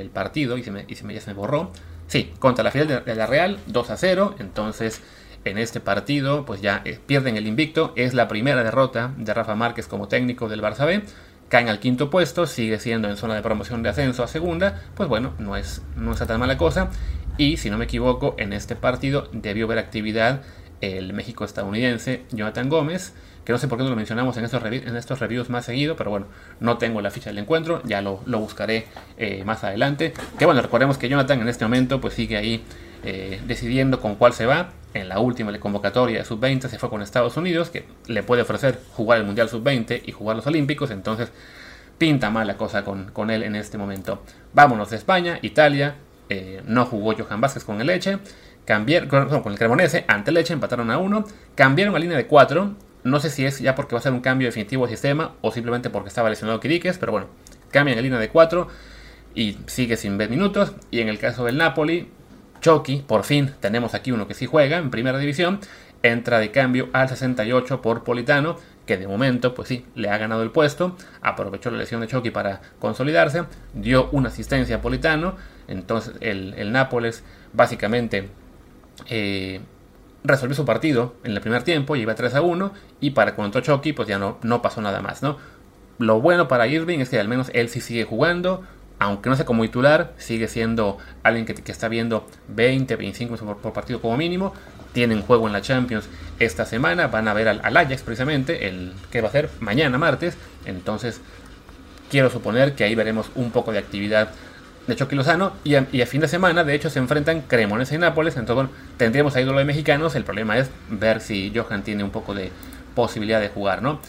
el 0.00 0.10
partido 0.10 0.58
y, 0.58 0.62
se 0.62 0.70
me, 0.70 0.84
y 0.88 0.94
se 0.94 1.04
me, 1.04 1.14
ya 1.14 1.20
se 1.20 1.30
me 1.30 1.34
borró. 1.34 1.72
Sí, 2.06 2.32
contra 2.38 2.62
la 2.62 2.70
final 2.70 3.02
de, 3.04 3.14
la 3.14 3.26
Real, 3.26 3.58
2 3.66 3.90
a 3.90 3.96
0. 3.96 4.36
Entonces, 4.38 5.02
en 5.44 5.58
este 5.58 5.80
partido, 5.80 6.44
pues 6.44 6.60
ya 6.60 6.82
eh, 6.84 6.98
pierden 7.04 7.36
el 7.36 7.46
invicto. 7.46 7.92
Es 7.96 8.14
la 8.14 8.28
primera 8.28 8.62
derrota 8.62 9.12
de 9.16 9.34
Rafa 9.34 9.54
Márquez 9.54 9.88
como 9.88 10.08
técnico 10.08 10.48
del 10.48 10.62
Barça 10.62 10.86
B. 10.86 11.02
Caen 11.48 11.68
al 11.68 11.78
quinto 11.78 12.10
puesto, 12.10 12.46
sigue 12.46 12.80
siendo 12.80 13.08
en 13.08 13.16
zona 13.16 13.34
de 13.34 13.42
promoción 13.42 13.82
de 13.82 13.90
ascenso 13.90 14.22
a 14.22 14.28
segunda. 14.28 14.82
Pues 14.94 15.08
bueno, 15.08 15.32
no 15.38 15.56
es, 15.56 15.82
no 15.96 16.14
tan 16.14 16.40
mala 16.40 16.56
cosa. 16.56 16.90
Y 17.38 17.56
si 17.56 17.70
no 17.70 17.78
me 17.78 17.84
equivoco, 17.84 18.34
en 18.38 18.52
este 18.52 18.76
partido 18.76 19.28
debió 19.32 19.66
haber 19.66 19.78
actividad 19.78 20.42
el 20.80 21.12
México 21.12 21.44
estadounidense 21.44 22.24
Jonathan 22.30 22.68
Gómez 22.68 23.14
que 23.46 23.52
no 23.52 23.58
sé 23.58 23.68
por 23.68 23.78
qué 23.78 23.84
no 23.84 23.90
lo 23.90 23.96
mencionamos 23.96 24.36
en 24.38 24.44
estos, 24.44 24.60
en 24.64 24.96
estos 24.96 25.20
reviews 25.20 25.48
más 25.50 25.64
seguido, 25.64 25.94
pero 25.94 26.10
bueno, 26.10 26.26
no 26.58 26.78
tengo 26.78 27.00
la 27.00 27.12
ficha 27.12 27.30
del 27.30 27.38
encuentro, 27.38 27.80
ya 27.84 28.02
lo, 28.02 28.18
buscaré 28.26 28.86
eh, 29.16 29.44
más 29.44 29.62
adelante. 29.62 30.12
Que 30.36 30.46
bueno, 30.46 30.60
recordemos 30.60 30.98
que 30.98 31.08
Jonathan 31.08 31.40
en 31.40 31.48
este 31.48 31.64
momento 31.64 32.00
pues 32.00 32.14
sigue 32.14 32.36
ahí 32.36 32.64
eh, 33.04 33.40
decidiendo 33.46 34.00
con 34.00 34.16
cuál 34.16 34.32
se 34.32 34.46
va. 34.46 34.70
En 34.94 35.08
la 35.08 35.20
última 35.20 35.56
convocatoria 35.60 36.18
de 36.18 36.24
sub-20 36.24 36.68
se 36.68 36.78
fue 36.78 36.90
con 36.90 37.02
Estados 37.02 37.36
Unidos, 37.36 37.70
que 37.70 37.84
le 38.08 38.24
puede 38.24 38.42
ofrecer 38.42 38.80
jugar 38.94 39.20
el 39.20 39.24
Mundial 39.24 39.48
sub-20 39.48 40.02
y 40.04 40.10
jugar 40.10 40.34
los 40.34 40.46
Olímpicos, 40.48 40.90
entonces 40.90 41.30
pinta 41.98 42.30
mal 42.30 42.48
la 42.48 42.56
cosa 42.56 42.82
con, 42.82 43.12
con 43.12 43.30
él 43.30 43.44
en 43.44 43.54
este 43.54 43.78
momento. 43.78 44.22
Vámonos 44.54 44.90
de 44.90 44.96
España, 44.96 45.38
Italia, 45.42 45.94
eh, 46.28 46.62
no 46.66 46.84
jugó 46.84 47.14
Johan 47.16 47.40
Vázquez 47.40 47.62
con 47.62 47.80
el 47.80 47.86
Leche. 47.86 48.18
Cambiaron, 48.64 49.08
con 49.08 49.52
el 49.52 49.58
Cremonese, 49.58 50.04
ante 50.08 50.32
Leche, 50.32 50.52
empataron 50.52 50.90
a 50.90 50.98
uno. 50.98 51.24
Cambiaron 51.54 51.94
a 51.94 51.98
línea 52.00 52.16
de 52.16 52.26
4 52.26 52.86
no 53.06 53.20
sé 53.20 53.30
si 53.30 53.44
es 53.44 53.60
ya 53.60 53.74
porque 53.74 53.94
va 53.94 54.00
a 54.00 54.02
ser 54.02 54.12
un 54.12 54.20
cambio 54.20 54.48
definitivo 54.48 54.86
de 54.86 54.92
sistema 54.92 55.34
o 55.40 55.52
simplemente 55.52 55.90
porque 55.90 56.08
estaba 56.08 56.28
lesionado 56.28 56.60
Kiriques, 56.60 56.98
pero 56.98 57.12
bueno, 57.12 57.28
cambia 57.70 57.94
en 57.94 58.02
línea 58.02 58.18
de 58.18 58.28
4 58.28 58.68
y 59.34 59.58
sigue 59.66 59.96
sin 59.96 60.18
ver 60.18 60.28
minutos. 60.28 60.72
Y 60.90 61.00
en 61.00 61.08
el 61.08 61.18
caso 61.18 61.44
del 61.44 61.56
Napoli, 61.56 62.10
Chucky, 62.60 63.04
por 63.06 63.22
fin 63.22 63.52
tenemos 63.60 63.94
aquí 63.94 64.10
uno 64.10 64.26
que 64.26 64.34
sí 64.34 64.46
juega 64.46 64.78
en 64.78 64.90
primera 64.90 65.18
división. 65.18 65.60
Entra 66.02 66.40
de 66.40 66.50
cambio 66.50 66.88
al 66.92 67.08
68 67.08 67.80
por 67.80 68.02
Politano, 68.02 68.56
que 68.86 68.96
de 68.96 69.06
momento, 69.06 69.54
pues 69.54 69.68
sí, 69.68 69.86
le 69.94 70.10
ha 70.10 70.18
ganado 70.18 70.42
el 70.42 70.50
puesto, 70.50 70.96
aprovechó 71.22 71.70
la 71.70 71.78
lesión 71.78 72.00
de 72.00 72.06
Chucky 72.06 72.30
para 72.30 72.60
consolidarse, 72.78 73.44
dio 73.72 74.08
una 74.10 74.28
asistencia 74.28 74.76
a 74.76 74.80
Politano, 74.82 75.36
entonces 75.68 76.14
el, 76.20 76.70
Nápoles 76.72 77.24
básicamente 77.52 78.28
eh, 79.08 79.60
resolvió 80.26 80.54
su 80.54 80.64
partido 80.64 81.14
en 81.24 81.32
el 81.32 81.40
primer 81.40 81.62
tiempo, 81.62 81.96
iba 81.96 82.14
3 82.14 82.34
a 82.34 82.42
1, 82.42 82.72
y 83.00 83.10
para 83.10 83.34
cuando 83.34 83.58
entró 83.58 83.76
Chucky, 83.76 83.92
pues 83.92 84.08
ya 84.08 84.18
no, 84.18 84.38
no 84.42 84.62
pasó 84.62 84.80
nada 84.80 85.00
más, 85.00 85.22
¿no? 85.22 85.38
Lo 85.98 86.20
bueno 86.20 86.48
para 86.48 86.66
Irving 86.66 86.98
es 86.98 87.08
que 87.08 87.18
al 87.18 87.28
menos 87.28 87.50
él 87.54 87.68
sí 87.68 87.80
sigue 87.80 88.04
jugando, 88.04 88.62
aunque 88.98 89.28
no 89.28 89.36
sea 89.36 89.44
como 89.44 89.62
titular, 89.62 90.12
sigue 90.16 90.48
siendo 90.48 90.98
alguien 91.22 91.44
que, 91.46 91.72
está 91.72 91.88
viendo 91.88 92.26
20, 92.48 92.96
25 92.96 93.36
por, 93.36 93.56
por, 93.58 93.72
partido 93.72 94.00
como 94.00 94.16
mínimo. 94.16 94.54
Tienen 94.92 95.22
juego 95.22 95.46
en 95.46 95.52
la 95.52 95.60
Champions 95.60 96.08
esta 96.38 96.64
semana, 96.64 97.08
van 97.08 97.28
a 97.28 97.34
ver 97.34 97.48
al, 97.48 97.76
Ajax 97.76 98.02
precisamente, 98.02 98.68
el 98.68 98.94
que 99.10 99.20
va 99.20 99.28
a 99.28 99.32
ser 99.32 99.50
mañana 99.60 99.98
martes. 99.98 100.36
Entonces, 100.64 101.20
quiero 102.10 102.30
suponer 102.30 102.74
que 102.74 102.84
ahí 102.84 102.94
veremos 102.94 103.30
un 103.34 103.50
poco 103.50 103.72
de 103.72 103.78
actividad 103.78 104.30
de 104.86 104.96
Chucky 104.96 105.16
Lozano. 105.16 105.52
Y 105.64 105.74
a, 105.74 105.86
y 105.92 106.02
a 106.02 106.06
fin 106.06 106.20
de 106.20 106.28
semana, 106.28 106.64
de 106.64 106.74
hecho, 106.74 106.90
se 106.90 106.98
enfrentan 106.98 107.42
Cremones 107.42 107.92
y 107.92 107.98
Nápoles. 107.98 108.36
Entonces, 108.36 108.74
tendríamos 108.96 109.36
ahí 109.36 109.44
lo 109.44 109.56
de 109.56 109.64
mexicanos. 109.64 110.14
El 110.14 110.24
problema 110.24 110.58
es 110.58 110.68
ver 110.88 111.20
si 111.20 111.52
Johan 111.54 111.82
tiene 111.82 112.04
un 112.04 112.10
poco 112.10 112.34
de 112.34 112.50
posibilidad 112.94 113.40
de 113.40 113.48
jugar, 113.48 113.82
¿no? 113.82 114.00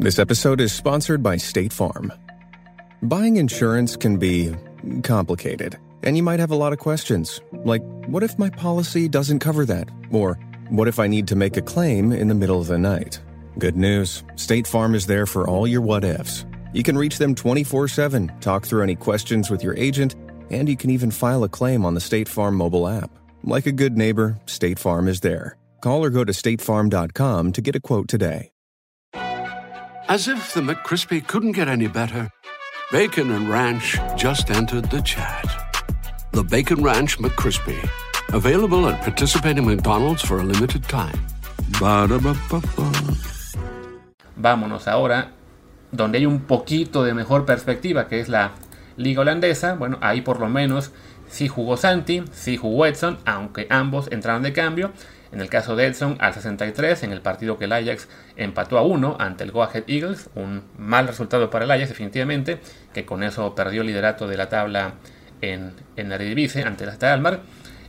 This 0.00 0.20
episode 0.20 0.60
is 0.60 0.72
sponsored 0.72 1.24
by 1.24 1.36
State 1.38 1.72
Farm. 1.72 2.12
Buying 3.02 3.36
insurance 3.36 3.96
can 3.96 4.16
be 4.16 4.54
complicated, 5.02 5.76
and 6.04 6.16
you 6.16 6.22
might 6.22 6.38
have 6.38 6.52
a 6.52 6.56
lot 6.56 6.72
of 6.72 6.78
questions, 6.78 7.40
like 7.64 7.82
what 8.06 8.22
if 8.22 8.38
my 8.38 8.48
policy 8.48 9.08
doesn't 9.08 9.40
cover 9.40 9.64
that? 9.66 9.88
Or 10.12 10.38
what 10.70 10.86
if 10.86 11.00
I 11.00 11.08
need 11.08 11.26
to 11.28 11.36
make 11.36 11.56
a 11.56 11.62
claim 11.62 12.12
in 12.12 12.28
the 12.28 12.34
middle 12.34 12.60
of 12.60 12.68
the 12.68 12.78
night? 12.78 13.20
Good 13.58 13.76
news 13.76 14.22
State 14.36 14.68
Farm 14.68 14.94
is 14.94 15.06
there 15.06 15.26
for 15.26 15.48
all 15.48 15.66
your 15.66 15.80
what 15.80 16.04
ifs. 16.04 16.44
You 16.72 16.82
can 16.82 16.98
reach 16.98 17.18
them 17.18 17.34
24 17.34 17.88
7, 17.88 18.32
talk 18.40 18.66
through 18.66 18.82
any 18.82 18.94
questions 18.94 19.50
with 19.50 19.62
your 19.62 19.74
agent, 19.76 20.14
and 20.50 20.68
you 20.68 20.76
can 20.76 20.90
even 20.90 21.10
file 21.10 21.44
a 21.44 21.48
claim 21.48 21.84
on 21.84 21.94
the 21.94 22.00
State 22.00 22.28
Farm 22.28 22.54
mobile 22.54 22.86
app. 22.86 23.10
Like 23.42 23.66
a 23.66 23.72
good 23.72 23.96
neighbor, 23.96 24.38
State 24.46 24.78
Farm 24.78 25.08
is 25.08 25.20
there. 25.20 25.56
Call 25.80 26.04
or 26.04 26.10
go 26.10 26.24
to 26.24 26.32
statefarm.com 26.32 27.52
to 27.52 27.60
get 27.60 27.76
a 27.76 27.80
quote 27.80 28.08
today. 28.08 28.50
As 30.08 30.26
if 30.26 30.54
the 30.54 30.60
McCrispy 30.60 31.26
couldn't 31.26 31.52
get 31.52 31.68
any 31.68 31.86
better. 31.86 32.30
Bacon 32.90 33.30
and 33.30 33.48
Ranch 33.48 33.98
just 34.16 34.50
entered 34.50 34.90
the 34.90 35.02
chat. 35.02 35.44
The 36.32 36.42
Bacon 36.42 36.82
Ranch 36.82 37.18
McCrispy. 37.18 37.78
Available 38.32 38.88
at 38.88 39.02
participating 39.02 39.66
McDonald's 39.66 40.22
for 40.22 40.40
a 40.40 40.42
limited 40.42 40.82
time. 40.84 41.18
Ba-da-ba-ba-ba. 41.78 42.92
Vámonos 44.40 44.86
ahora 44.86 45.30
donde 45.92 46.18
hay 46.18 46.26
un 46.26 46.40
poquito 46.40 47.04
de 47.04 47.14
mejor 47.14 47.46
perspectiva, 47.46 48.08
que 48.08 48.20
es 48.20 48.28
la 48.28 48.52
liga 48.96 49.22
holandesa. 49.22 49.74
Bueno, 49.74 49.98
ahí 50.00 50.20
por 50.20 50.40
lo 50.40 50.48
menos 50.48 50.92
sí 51.28 51.48
jugó 51.48 51.76
Santi, 51.76 52.24
sí 52.32 52.56
jugó 52.56 52.86
Edson, 52.86 53.18
aunque 53.24 53.66
ambos 53.70 54.10
entraron 54.10 54.42
de 54.42 54.52
cambio. 54.52 54.92
En 55.30 55.40
el 55.40 55.50
caso 55.50 55.76
de 55.76 55.86
Edson, 55.86 56.16
al 56.20 56.32
63, 56.32 57.02
en 57.02 57.12
el 57.12 57.20
partido 57.20 57.58
que 57.58 57.66
el 57.66 57.72
Ajax 57.72 58.08
empató 58.36 58.78
a 58.78 58.82
1 58.82 59.16
ante 59.18 59.44
el 59.44 59.52
Go 59.52 59.62
Ahead 59.62 59.84
Eagles, 59.86 60.30
un 60.34 60.62
mal 60.78 61.06
resultado 61.06 61.50
para 61.50 61.66
el 61.66 61.70
Ajax 61.70 61.90
definitivamente, 61.90 62.60
que 62.94 63.04
con 63.04 63.22
eso 63.22 63.54
perdió 63.54 63.82
el 63.82 63.88
liderato 63.88 64.26
de 64.26 64.38
la 64.38 64.48
tabla 64.48 64.94
en, 65.42 65.72
en 65.96 66.08
la 66.08 66.14
Eredivisie 66.14 66.62
ante 66.62 66.86
la 66.86 67.12
Almar, 67.12 67.40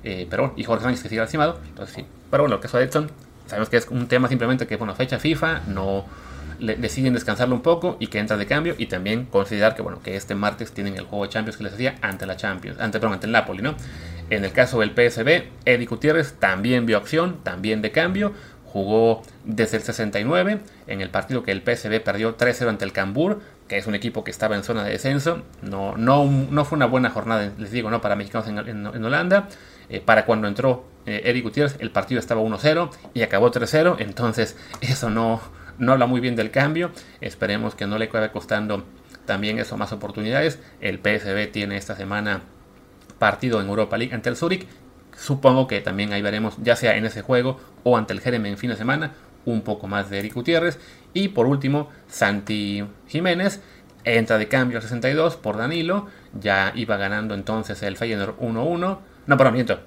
eh, 0.04 0.28
pero 0.30 0.54
y 0.58 0.66
Jorge 0.66 0.84
Sánchez 0.84 1.04
que 1.04 1.10
sigue 1.10 1.22
encimado, 1.22 1.60
entonces 1.66 1.96
sí. 1.96 2.06
Pero 2.30 2.44
bueno, 2.44 2.58
el 2.58 2.62
caso 2.62 2.78
de 2.78 2.84
Edson, 2.84 3.10
sabemos 3.48 3.70
que 3.70 3.78
es 3.78 3.88
un 3.88 4.08
tema 4.08 4.28
simplemente 4.28 4.68
que, 4.68 4.76
bueno, 4.76 4.94
fecha 4.94 5.18
FIFA, 5.18 5.62
no 5.68 6.06
deciden 6.60 7.14
descansarlo 7.14 7.56
un 7.56 7.62
poco 7.62 7.98
y 8.00 8.08
que 8.08 8.20
entra 8.20 8.38
de 8.38 8.46
cambio 8.46 8.76
y 8.78 8.88
también 8.88 9.26
considerar 9.26 9.76
que, 9.76 9.82
bueno, 9.82 10.02
que 10.02 10.16
este 10.16 10.36
martes 10.36 10.72
tienen 10.72 10.96
el 10.96 11.06
juego 11.06 11.26
de 11.26 11.30
Champions 11.30 11.58
que 11.58 11.64
les 11.64 11.74
hacía 11.74 11.96
ante 12.02 12.26
la 12.26 12.36
Champions, 12.36 12.80
ante, 12.80 12.98
el 12.98 13.32
Napoli, 13.32 13.62
¿no? 13.62 13.76
En 14.30 14.46
el 14.46 14.52
caso 14.52 14.80
del 14.82 14.92
PSB, 14.92 15.44
Eddie 15.66 15.86
Gutiérrez 15.88 16.34
también 16.34 16.86
vio 16.86 16.98
acción, 16.98 17.38
también 17.44 17.82
de 17.82 17.92
cambio. 17.92 18.34
Jugó 18.66 19.24
desde 19.46 19.78
el 19.78 19.84
69 19.84 20.60
en 20.86 21.02
el 21.02 21.10
partido 21.10 21.42
que 21.42 21.52
el 21.52 21.62
PSB 21.62 22.02
perdió 22.02 22.38
3-0 22.38 22.70
ante 22.70 22.86
el 22.86 22.92
Cambur, 22.92 23.42
que 23.68 23.78
es 23.78 23.88
un 23.88 23.96
equipo 23.96 24.24
que 24.24 24.30
estaba 24.30 24.56
en 24.56 24.64
zona 24.64 24.84
de 24.84 24.92
descenso. 24.92 25.42
No, 25.64 25.98
no, 25.98 26.26
no 26.26 26.66
fue 26.66 26.76
una 26.76 26.86
buena 26.86 27.10
jornada, 27.10 27.52
les 27.58 27.72
digo, 27.72 27.90
¿no? 27.90 28.00
para 28.02 28.16
mexicanos 28.16 28.48
en, 28.48 29.04
Holanda. 29.04 29.48
Eh, 29.90 30.02
para 30.02 30.26
cuando 30.26 30.48
entró 30.48 30.86
eh, 31.08 31.22
Eddie 31.26 31.42
Gutiérrez, 31.42 31.78
el 31.80 31.90
partido 31.90 32.20
estaba 32.20 32.42
1-0 32.42 32.92
y 33.16 33.24
acabó 33.24 33.50
3-0. 33.50 33.96
Entonces, 33.98 34.56
eso 34.82 35.10
no, 35.10 35.42
no 35.80 35.94
habla 35.94 36.06
muy 36.06 36.22
bien 36.22 36.36
del 36.36 36.52
cambio. 36.52 36.92
Esperemos 37.22 37.76
que 37.76 37.88
no 37.88 37.98
le 37.98 38.06
acabe 38.06 38.32
costando 38.32 38.86
también 39.26 39.60
eso 39.60 39.78
más 39.78 39.92
oportunidades. 39.92 40.60
El 40.82 41.00
PSB 41.00 41.52
tiene 41.52 41.78
esta 41.78 41.96
semana 41.96 42.42
partido 43.18 43.62
en 43.62 43.68
Europa 43.68 43.98
League 43.98 44.14
ante 44.14 44.30
el 44.30 44.36
Zurich. 44.36 44.68
Supongo 45.18 45.68
que 45.68 45.82
también 45.82 46.14
ahí 46.14 46.22
veremos, 46.22 46.56
ya 46.62 46.76
sea 46.76 46.96
en 46.96 47.06
ese 47.06 47.22
juego 47.22 47.60
o 47.84 47.98
ante 47.98 48.14
el 48.14 48.22
Jeremy 48.22 48.50
en 48.50 48.58
fin 48.58 48.70
de 48.70 48.76
semana, 48.76 49.14
un 49.46 49.62
poco 49.62 49.88
más 49.88 50.10
de 50.10 50.20
Eric 50.20 50.34
Gutiérrez. 50.34 50.80
Y 51.14 51.30
por 51.30 51.46
último, 51.48 51.90
Santi 52.08 52.86
Jiménez 53.08 53.62
entra 54.04 54.38
de 54.38 54.48
cambio 54.48 54.78
al 54.78 54.84
62 54.84 55.36
por 55.36 55.58
Danilo. 55.58 56.08
Ya 56.40 56.72
iba 56.76 56.98
ganando 56.98 57.34
entonces 57.34 57.82
el 57.84 57.98
Feyenoord 57.98 58.38
1-1. 58.40 59.00
No, 59.28 59.38
perdón, 59.38 59.54
miento. 59.54 59.80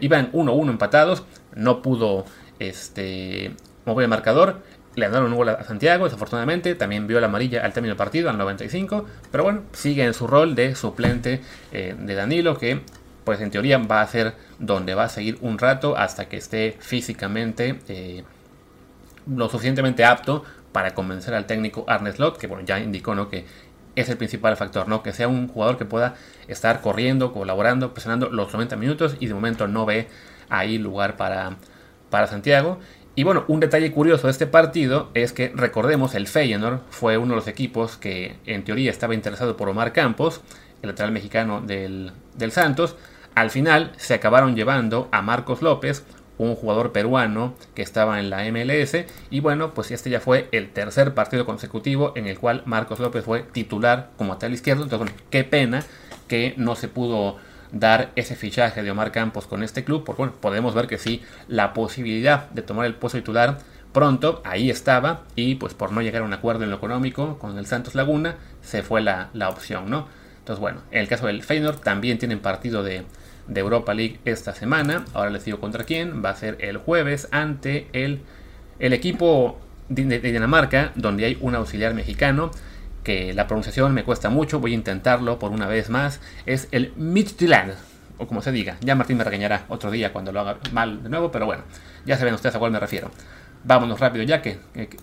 Iban 0.00 0.32
1-1 0.32 0.70
empatados. 0.70 1.24
No 1.54 1.82
pudo 1.82 2.24
este, 2.58 3.54
mover 3.84 4.04
el 4.04 4.10
marcador. 4.10 4.62
Le 4.94 5.08
dieron 5.08 5.32
un 5.32 5.36
gol 5.36 5.48
a 5.48 5.64
Santiago, 5.64 6.04
desafortunadamente. 6.04 6.74
También 6.74 7.06
vio 7.06 7.20
la 7.20 7.26
amarilla 7.26 7.64
al 7.64 7.72
término 7.72 7.92
del 7.92 7.98
partido, 7.98 8.28
al 8.28 8.38
95. 8.38 9.06
Pero 9.30 9.44
bueno, 9.44 9.62
sigue 9.72 10.04
en 10.04 10.14
su 10.14 10.26
rol 10.26 10.54
de 10.54 10.74
suplente 10.74 11.40
eh, 11.72 11.94
de 11.98 12.14
Danilo, 12.14 12.58
que 12.58 12.80
pues 13.24 13.40
en 13.40 13.50
teoría 13.50 13.78
va 13.78 14.00
a 14.00 14.06
ser 14.06 14.34
donde 14.58 14.94
va 14.94 15.04
a 15.04 15.08
seguir 15.08 15.38
un 15.40 15.58
rato 15.58 15.96
hasta 15.96 16.28
que 16.28 16.36
esté 16.36 16.76
físicamente 16.80 17.78
eh, 17.88 18.24
lo 19.26 19.48
suficientemente 19.48 20.04
apto 20.04 20.44
para 20.72 20.94
convencer 20.94 21.34
al 21.34 21.46
técnico 21.46 21.84
Arne 21.86 22.12
Slot, 22.12 22.38
que 22.38 22.46
bueno, 22.46 22.64
ya 22.64 22.80
indicó 22.80 23.14
¿no? 23.14 23.28
que 23.28 23.44
es 23.94 24.08
el 24.08 24.16
principal 24.16 24.56
factor, 24.56 24.88
¿no? 24.88 25.02
Que 25.02 25.12
sea 25.12 25.28
un 25.28 25.48
jugador 25.48 25.76
que 25.76 25.84
pueda 25.84 26.14
estar 26.48 26.80
corriendo, 26.80 27.32
colaborando, 27.32 27.92
presionando 27.92 28.30
los 28.30 28.52
90 28.52 28.76
minutos 28.76 29.16
y 29.20 29.26
de 29.26 29.34
momento 29.34 29.68
no 29.68 29.84
ve 29.84 30.08
ahí 30.48 30.78
lugar 30.78 31.16
para, 31.16 31.56
para 32.08 32.26
Santiago. 32.26 32.78
Y 33.14 33.24
bueno, 33.24 33.44
un 33.48 33.60
detalle 33.60 33.92
curioso 33.92 34.26
de 34.26 34.30
este 34.30 34.46
partido 34.46 35.10
es 35.12 35.32
que 35.32 35.52
recordemos 35.54 36.14
el 36.14 36.26
Feyenoord 36.26 36.80
fue 36.88 37.18
uno 37.18 37.34
de 37.34 37.36
los 37.36 37.48
equipos 37.48 37.98
que 37.98 38.36
en 38.46 38.64
teoría 38.64 38.90
estaba 38.90 39.14
interesado 39.14 39.56
por 39.56 39.68
Omar 39.68 39.92
Campos, 39.92 40.40
el 40.80 40.88
lateral 40.88 41.12
mexicano 41.12 41.60
del, 41.60 42.12
Santos. 42.50 42.96
Al 43.34 43.50
final 43.50 43.92
se 43.98 44.14
acabaron 44.14 44.56
llevando 44.56 45.08
a 45.12 45.20
Marcos 45.20 45.60
López, 45.60 46.04
un 46.38 46.54
jugador 46.54 46.92
peruano 46.92 47.54
que 47.74 47.82
estaba 47.82 48.18
en 48.18 48.30
la 48.30 48.50
MLS. 48.50 49.04
Y 49.30 49.40
bueno, 49.40 49.74
pues 49.74 49.90
este 49.90 50.08
ya 50.08 50.20
fue 50.20 50.48
el 50.50 50.70
tercer 50.70 51.12
partido 51.12 51.44
consecutivo 51.44 52.14
en 52.16 52.26
el 52.26 52.38
cual 52.38 52.62
Marcos 52.64 52.98
López 52.98 53.26
fue 53.26 53.42
titular 53.42 54.10
como 54.16 54.32
lateral 54.32 54.54
izquierdo. 54.54 54.84
Entonces, 54.84 55.14
qué 55.28 55.44
pena 55.44 55.84
que 56.28 56.54
no 56.56 56.76
se 56.76 56.88
pudo 56.88 57.36
dar 57.72 58.10
ese 58.16 58.36
fichaje 58.36 58.82
de 58.82 58.90
Omar 58.90 59.10
Campos 59.10 59.46
con 59.46 59.62
este 59.62 59.82
club, 59.82 60.04
porque 60.04 60.26
podemos 60.40 60.74
ver 60.74 60.86
que 60.86 60.98
sí, 60.98 61.22
la 61.48 61.72
posibilidad 61.72 62.48
de 62.50 62.62
tomar 62.62 62.86
el 62.86 62.94
puesto 62.94 63.18
titular 63.18 63.58
pronto, 63.92 64.40
ahí 64.44 64.70
estaba, 64.70 65.22
y 65.36 65.56
pues 65.56 65.74
por 65.74 65.92
no 65.92 66.02
llegar 66.02 66.22
a 66.22 66.24
un 66.24 66.32
acuerdo 66.32 66.64
en 66.64 66.70
lo 66.70 66.76
económico 66.76 67.38
con 67.38 67.58
el 67.58 67.66
Santos 67.66 67.94
Laguna, 67.94 68.36
se 68.62 68.82
fue 68.82 69.02
la, 69.02 69.30
opción, 69.48 69.90
¿no? 69.90 70.06
Entonces 70.38 70.60
bueno, 70.60 70.80
en 70.90 71.00
el 71.00 71.08
caso 71.08 71.26
del 71.26 71.42
Feyenoord 71.42 71.80
también 71.80 72.18
tienen 72.18 72.40
partido 72.40 72.82
de, 72.82 73.04
Europa 73.54 73.92
League 73.92 74.18
esta 74.24 74.54
semana, 74.54 75.04
ahora 75.12 75.30
les 75.30 75.44
digo 75.44 75.60
contra 75.60 75.84
quién, 75.84 76.24
va 76.24 76.30
a 76.30 76.36
ser 76.36 76.56
el 76.60 76.78
jueves 76.78 77.28
ante 77.32 77.86
el, 77.92 78.20
el 78.78 78.92
equipo 78.92 79.58
de, 79.88 80.04
de 80.06 80.32
Dinamarca, 80.32 80.92
donde 80.94 81.26
hay 81.26 81.38
un 81.40 81.54
auxiliar 81.54 81.92
mexicano, 81.92 82.50
que 83.02 83.32
la 83.32 83.46
pronunciación 83.46 83.94
me 83.94 84.04
cuesta 84.04 84.30
mucho, 84.30 84.60
voy 84.60 84.72
a 84.72 84.74
intentarlo 84.74 85.38
por 85.38 85.50
una 85.50 85.66
vez 85.66 85.90
más, 85.90 86.20
es 86.46 86.68
el 86.70 86.92
Midtjylland, 86.96 87.74
o 88.18 88.26
como 88.26 88.42
se 88.42 88.52
diga, 88.52 88.76
ya 88.80 88.94
Martín 88.94 89.16
me 89.16 89.24
regañará 89.24 89.64
otro 89.68 89.90
día 89.90 90.12
cuando 90.12 90.32
lo 90.32 90.40
haga 90.40 90.58
mal 90.72 91.02
de 91.02 91.08
nuevo, 91.08 91.30
pero 91.30 91.46
bueno, 91.46 91.64
ya 92.06 92.16
saben 92.16 92.34
ustedes 92.34 92.54
a 92.54 92.58
cuál 92.58 92.72
me 92.72 92.80
refiero. 92.80 93.10
Vámonos 93.64 94.00
rápido 94.00 94.24
ya 94.24 94.42
que, 94.42 94.58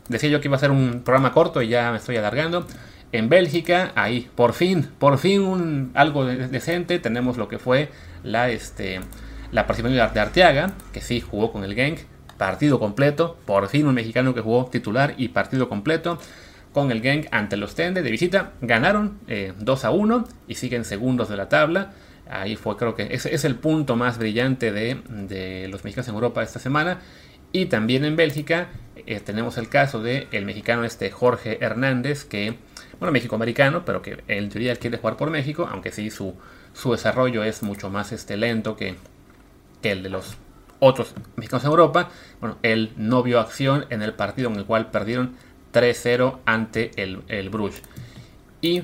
decía 0.09 0.29
yo 0.29 0.41
que 0.41 0.47
iba 0.47 0.57
a 0.57 0.59
ser 0.59 0.71
un 0.71 1.01
programa 1.03 1.31
corto 1.31 1.61
y 1.61 1.69
ya 1.69 1.91
me 1.91 1.97
estoy 1.97 2.17
alargando. 2.17 2.67
En 3.11 3.27
Bélgica, 3.27 3.91
ahí, 3.95 4.29
por 4.35 4.53
fin, 4.53 4.89
por 4.99 5.17
fin 5.17 5.91
algo 5.95 6.25
decente, 6.25 6.99
tenemos 6.99 7.37
lo 7.37 7.47
que 7.47 7.57
fue 7.57 7.89
la, 8.23 8.49
este, 8.49 8.99
la 9.51 9.65
participación 9.65 10.13
de 10.13 10.19
Arteaga, 10.19 10.73
que 10.93 11.01
sí 11.01 11.21
jugó 11.21 11.51
con 11.51 11.63
el 11.63 11.73
Genk, 11.73 11.99
partido 12.37 12.79
completo, 12.79 13.37
por 13.45 13.67
fin 13.67 13.87
un 13.87 13.95
mexicano 13.95 14.33
que 14.33 14.41
jugó 14.41 14.65
titular 14.65 15.15
y 15.17 15.29
partido 15.29 15.69
completo 15.69 16.19
con 16.73 16.91
el 16.91 17.01
Genk 17.01 17.27
ante 17.31 17.57
los 17.57 17.75
Tende 17.75 18.01
de 18.01 18.11
visita. 18.11 18.53
Ganaron 18.61 19.19
2 19.27 19.27
eh, 19.27 19.87
a 19.87 19.91
1 19.91 20.27
y 20.47 20.55
siguen 20.55 20.85
segundos 20.85 21.29
de 21.29 21.37
la 21.37 21.49
tabla. 21.49 21.93
Ahí 22.29 22.55
fue, 22.55 22.77
creo 22.77 22.95
que 22.95 23.07
ese 23.11 23.33
es 23.33 23.43
el 23.43 23.55
punto 23.55 23.95
más 23.95 24.19
brillante 24.19 24.71
de, 24.71 25.67
los 25.69 25.83
mexicanos 25.83 26.07
en 26.09 26.13
Europa 26.13 26.43
esta 26.43 26.59
semana. 26.59 26.99
Y 27.51 27.65
también 27.65 28.05
en 28.05 28.15
Bélgica, 28.15 28.69
eh, 29.07 29.19
tenemos 29.19 29.57
el 29.57 29.69
caso 29.69 30.03
de 30.03 30.27
el 30.31 30.45
mexicano 30.45 30.83
este 30.83 31.09
Jorge 31.09 31.57
Hernández, 31.61 32.25
que, 32.25 32.57
bueno, 32.99 33.11
México-americano, 33.11 33.83
pero 33.83 34.03
que 34.03 34.23
en 34.27 34.49
teoría 34.49 34.75
quiere 34.75 34.97
jugar 34.97 35.17
por 35.17 35.31
México, 35.31 35.67
aunque 35.71 35.91
sí 35.91 36.11
su, 36.11 36.35
su 36.73 36.91
desarrollo 36.91 37.43
es 37.43 37.63
mucho 37.63 37.89
más 37.89 38.11
este, 38.11 38.37
lento 38.37 38.75
que, 38.75 38.95
que 39.81 39.91
el 39.91 40.03
de 40.03 40.09
los 40.09 40.37
otros 40.79 41.13
mexicanos 41.35 41.63
en 41.63 41.71
Europa. 41.71 42.09
Bueno, 42.39 42.57
él 42.61 42.93
no 42.95 43.23
vio 43.23 43.39
acción 43.39 43.85
en 43.89 44.01
el 44.03 44.13
partido 44.13 44.49
en 44.49 44.57
el 44.57 44.65
cual 44.65 44.91
perdieron 44.91 45.35
3-0 45.73 46.37
ante 46.45 46.91
el, 46.95 47.21
el 47.27 47.49
Bruges. 47.49 47.81
Y 48.61 48.83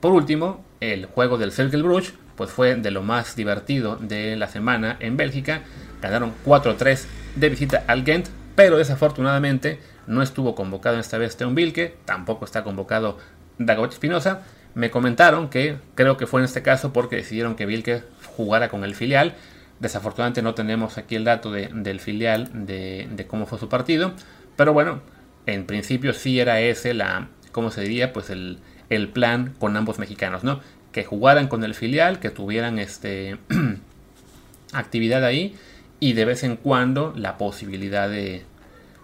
por 0.00 0.12
último, 0.12 0.64
el 0.80 1.06
juego 1.06 1.38
del 1.38 1.52
Cercle 1.52 1.82
Bruges, 1.82 2.14
pues 2.36 2.50
fue 2.50 2.74
de 2.74 2.90
lo 2.90 3.02
más 3.02 3.36
divertido 3.36 3.96
de 3.96 4.36
la 4.36 4.48
semana 4.48 4.96
en 5.00 5.16
Bélgica. 5.16 5.62
Ganaron 6.00 6.32
4-3 6.44 7.04
de 7.36 7.48
visita 7.48 7.84
al 7.86 8.02
Ghent, 8.02 8.28
pero 8.56 8.78
desafortunadamente 8.78 9.78
no 10.06 10.22
estuvo 10.22 10.54
convocado 10.54 10.98
esta 10.98 11.18
vez 11.18 11.36
Teon 11.36 11.54
Vilke, 11.54 11.96
tampoco 12.04 12.44
está 12.44 12.64
convocado 12.64 13.18
Dagobert 13.58 13.92
Espinosa. 13.92 14.42
Me 14.74 14.90
comentaron 14.90 15.48
que 15.48 15.76
creo 15.94 16.16
que 16.16 16.26
fue 16.26 16.40
en 16.40 16.46
este 16.46 16.62
caso 16.62 16.92
porque 16.92 17.16
decidieron 17.16 17.54
que 17.54 17.66
Vilke 17.66 18.02
jugara 18.36 18.68
con 18.68 18.84
el 18.84 18.94
filial. 18.94 19.34
Desafortunadamente 19.80 20.42
no 20.42 20.54
tenemos 20.54 20.98
aquí 20.98 21.14
el 21.14 21.24
dato 21.24 21.52
del 21.52 22.00
filial 22.00 22.66
de, 22.66 23.08
de, 23.10 23.26
cómo 23.26 23.46
fue 23.46 23.58
su 23.58 23.68
partido. 23.68 24.12
Pero 24.56 24.72
bueno, 24.72 25.00
en 25.46 25.66
principio 25.66 26.12
sí 26.12 26.40
era 26.40 26.60
ese 26.60 26.94
la, 26.94 27.28
¿cómo 27.52 27.70
se 27.70 27.82
diría? 27.82 28.12
Pues 28.12 28.30
el, 28.30 28.58
el 28.90 29.08
plan 29.08 29.54
con 29.58 29.76
ambos 29.76 29.98
mexicanos, 29.98 30.44
¿no? 30.44 30.60
Que 30.92 31.04
jugaran 31.04 31.48
con 31.48 31.64
el 31.64 31.74
filial, 31.74 32.20
que 32.20 32.30
tuvieran 32.30 32.78
este 32.78 33.38
actividad 34.72 35.24
ahí 35.24 35.56
y 36.00 36.14
de 36.14 36.24
vez 36.24 36.42
en 36.42 36.56
cuando 36.56 37.12
la 37.16 37.38
posibilidad 37.38 38.08
de, 38.08 38.44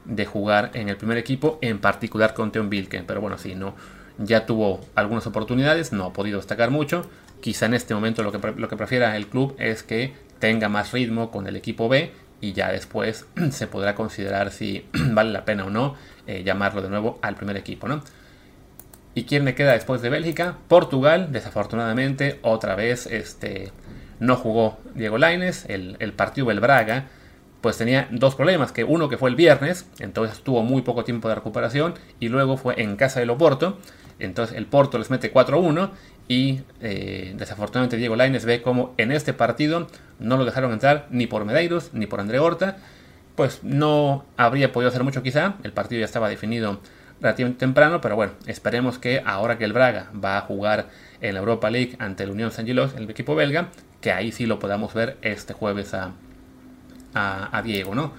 de 0.05 0.27
jugar 0.27 0.71
en 0.75 0.89
el 0.89 0.97
primer 0.97 1.19
equipo, 1.19 1.59
en 1.63 1.79
particular 1.79 2.35
con 2.35 2.51
Teon 2.51 2.71
Vilken. 2.71 3.07
Pero 3.07 3.21
bueno, 3.21 3.39
sí, 3.39 3.55
no, 3.55 3.75
ya 4.19 4.47
tuvo 4.47 4.81
algunas 4.95 5.27
oportunidades, 5.27 5.93
no 5.93 6.07
ha 6.07 6.13
podido 6.13 6.39
destacar 6.39 6.71
mucho. 6.71 7.09
Quizá 7.41 7.67
en 7.67 7.75
este 7.75 7.95
momento 7.95 8.23
lo 8.23 8.33
que, 8.33 8.53
lo 8.57 8.69
que 8.69 8.77
prefiera 8.77 9.17
el 9.17 9.29
club 9.29 9.55
es 9.59 9.83
que 9.83 10.13
tenga 10.41 10.69
más 10.69 10.93
ritmo 10.93 11.31
con 11.31 11.47
el 11.47 11.57
equipo 11.57 11.89
B 11.89 12.13
y 12.41 12.53
ya 12.53 12.71
después 12.71 13.27
se 13.51 13.67
podrá 13.67 13.95
considerar 13.95 14.51
si 14.51 14.85
vale 14.93 15.31
la 15.31 15.45
pena 15.45 15.65
o 15.65 15.71
no 15.71 15.95
eh, 16.29 16.45
llamarlo 16.45 16.83
de 16.83 16.89
nuevo 16.89 17.19
al 17.23 17.35
primer 17.35 17.57
equipo, 17.57 17.89
¿no? 17.89 18.03
¿Y 19.15 19.25
quién 19.25 19.43
me 19.43 19.57
queda 19.57 19.73
después 19.73 20.01
de 20.03 20.11
Bélgica? 20.11 20.59
Portugal, 20.69 21.33
desafortunadamente, 21.33 22.39
otra 22.43 22.77
vez 22.77 23.07
este, 23.07 23.73
no 24.21 24.37
jugó 24.37 24.79
Diego 24.95 25.19
Laines. 25.19 25.65
El, 25.69 25.97
el 25.99 26.13
partido 26.13 26.49
del 26.49 26.61
Braga, 26.61 27.07
pues 27.61 27.79
tenía 27.79 28.07
dos 28.13 28.37
problemas. 28.37 28.71
Que 28.71 28.85
uno 28.85 29.09
que 29.09 29.17
fue 29.17 29.31
el 29.31 29.35
viernes, 29.35 29.87
entonces 29.99 30.41
tuvo 30.45 30.63
muy 30.63 30.83
poco 30.83 31.03
tiempo 31.03 31.29
de 31.29 31.35
recuperación. 31.35 31.95
Y 32.21 32.29
luego 32.29 32.57
fue 32.57 32.81
en 32.81 32.95
casa 32.95 33.19
del 33.19 33.31
Oporto. 33.31 33.79
Entonces 34.19 34.57
el 34.57 34.67
Porto 34.67 34.99
les 34.99 35.11
mete 35.11 35.33
4-1 35.33 35.91
y 36.29 36.61
eh, 36.81 37.35
desafortunadamente 37.37 37.97
Diego 37.97 38.17
Laines 38.17 38.45
ve 38.45 38.63
como 38.63 38.95
en 38.99 39.13
este 39.13 39.33
partido 39.33 39.87
no 40.19 40.37
lo 40.37 40.45
dejaron 40.45 40.73
entrar 40.73 41.07
ni 41.11 41.27
por 41.27 41.45
Medeiros 41.45 41.91
ni 41.95 42.07
por 42.07 42.21
André 42.21 42.39
Horta. 42.39 42.79
Pues 43.39 43.63
no 43.63 44.25
habría 44.37 44.73
podido 44.73 44.89
hacer 44.89 45.05
mucho 45.05 45.23
quizá, 45.23 45.55
el 45.63 45.73
partido 45.73 46.01
ya 46.01 46.07
estaba 46.07 46.29
definido 46.29 46.81
relativamente 47.21 47.61
temprano, 47.61 48.01
pero 48.01 48.17
bueno, 48.17 48.33
esperemos 48.47 48.99
que 48.99 49.23
ahora 49.25 49.59
que 49.59 49.65
el 49.65 49.73
Braga 49.73 50.11
va 50.13 50.39
a 50.39 50.41
jugar 50.41 50.89
en 51.21 51.35
la 51.35 51.39
Europa 51.39 51.71
League 51.71 51.95
ante 52.01 52.25
el 52.25 52.31
Unión 52.31 52.51
San 52.51 52.67
Gilos, 52.67 52.95
el 52.97 53.09
equipo 53.09 53.37
belga, 53.37 53.69
que 54.01 54.11
ahí 54.11 54.33
sí 54.33 54.45
lo 54.45 54.59
podamos 54.59 54.93
ver 54.93 55.19
este 55.23 55.53
jueves 55.53 55.95
a, 55.95 56.15
a, 57.15 57.63
Diego, 57.63 57.95
¿no? 57.95 58.13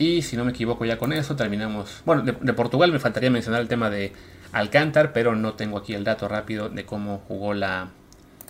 Y 0.00 0.22
si 0.22 0.36
no 0.36 0.44
me 0.44 0.50
equivoco 0.50 0.84
ya 0.84 0.98
con 0.98 1.12
eso, 1.12 1.36
terminamos. 1.36 2.02
Bueno, 2.04 2.22
de, 2.22 2.32
de, 2.32 2.52
Portugal 2.54 2.90
me 2.90 2.98
faltaría 2.98 3.30
mencionar 3.30 3.60
el 3.60 3.68
tema 3.68 3.88
de 3.88 4.12
Alcántar, 4.50 5.12
pero 5.12 5.36
no 5.36 5.52
tengo 5.52 5.78
aquí 5.78 5.94
el 5.94 6.02
dato 6.02 6.26
rápido 6.26 6.70
de 6.70 6.84
cómo 6.84 7.22
jugó 7.28 7.54
la... 7.54 7.90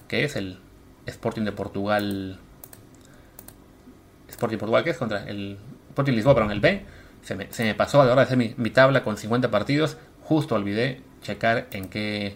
¿Qué 0.08 0.24
es? 0.24 0.34
El 0.36 0.60
Sporting 1.04 1.42
de 1.42 1.52
Portugal... 1.52 2.38
Sporting 4.30 4.56
Portugal, 4.56 4.82
¿qué 4.82 4.90
es? 4.90 4.96
Contra 4.96 5.28
el 5.28 5.58
Sporting 5.94 6.12
Lisboa, 6.14 6.34
pero 6.34 6.46
en 6.46 6.52
el 6.52 6.60
B. 6.60 6.84
Se 7.22 7.34
me, 7.36 7.74
pasó 7.74 8.02
a 8.02 8.04
la 8.04 8.12
hora 8.12 8.22
de 8.22 8.26
hacer 8.26 8.36
mi, 8.36 8.70
tabla 8.70 9.04
con 9.04 9.16
50 9.16 9.50
partidos. 9.50 9.96
Justo 10.24 10.56
olvidé 10.56 11.00
checar 11.22 11.68
en 11.70 11.88
qué, 11.88 12.34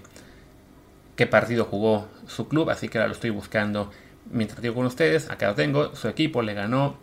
qué 1.17 1.27
partido 1.27 1.65
jugó 1.65 2.09
su 2.27 2.49
club, 2.49 2.71
así 2.71 2.89
que 2.89 2.99
ahora 2.99 3.09
lo 3.09 3.15
estoy 3.15 3.31
buscando 3.31 3.91
mientras 4.31 4.63
digo 4.63 4.77
con 4.77 4.87
ustedes. 4.87 5.29
Acá 5.29 5.49
lo 5.49 5.55
tengo. 5.57 5.95
Su 5.95 6.09
equipo 6.09 6.41
le 6.43 6.55
ganó. 6.55 6.97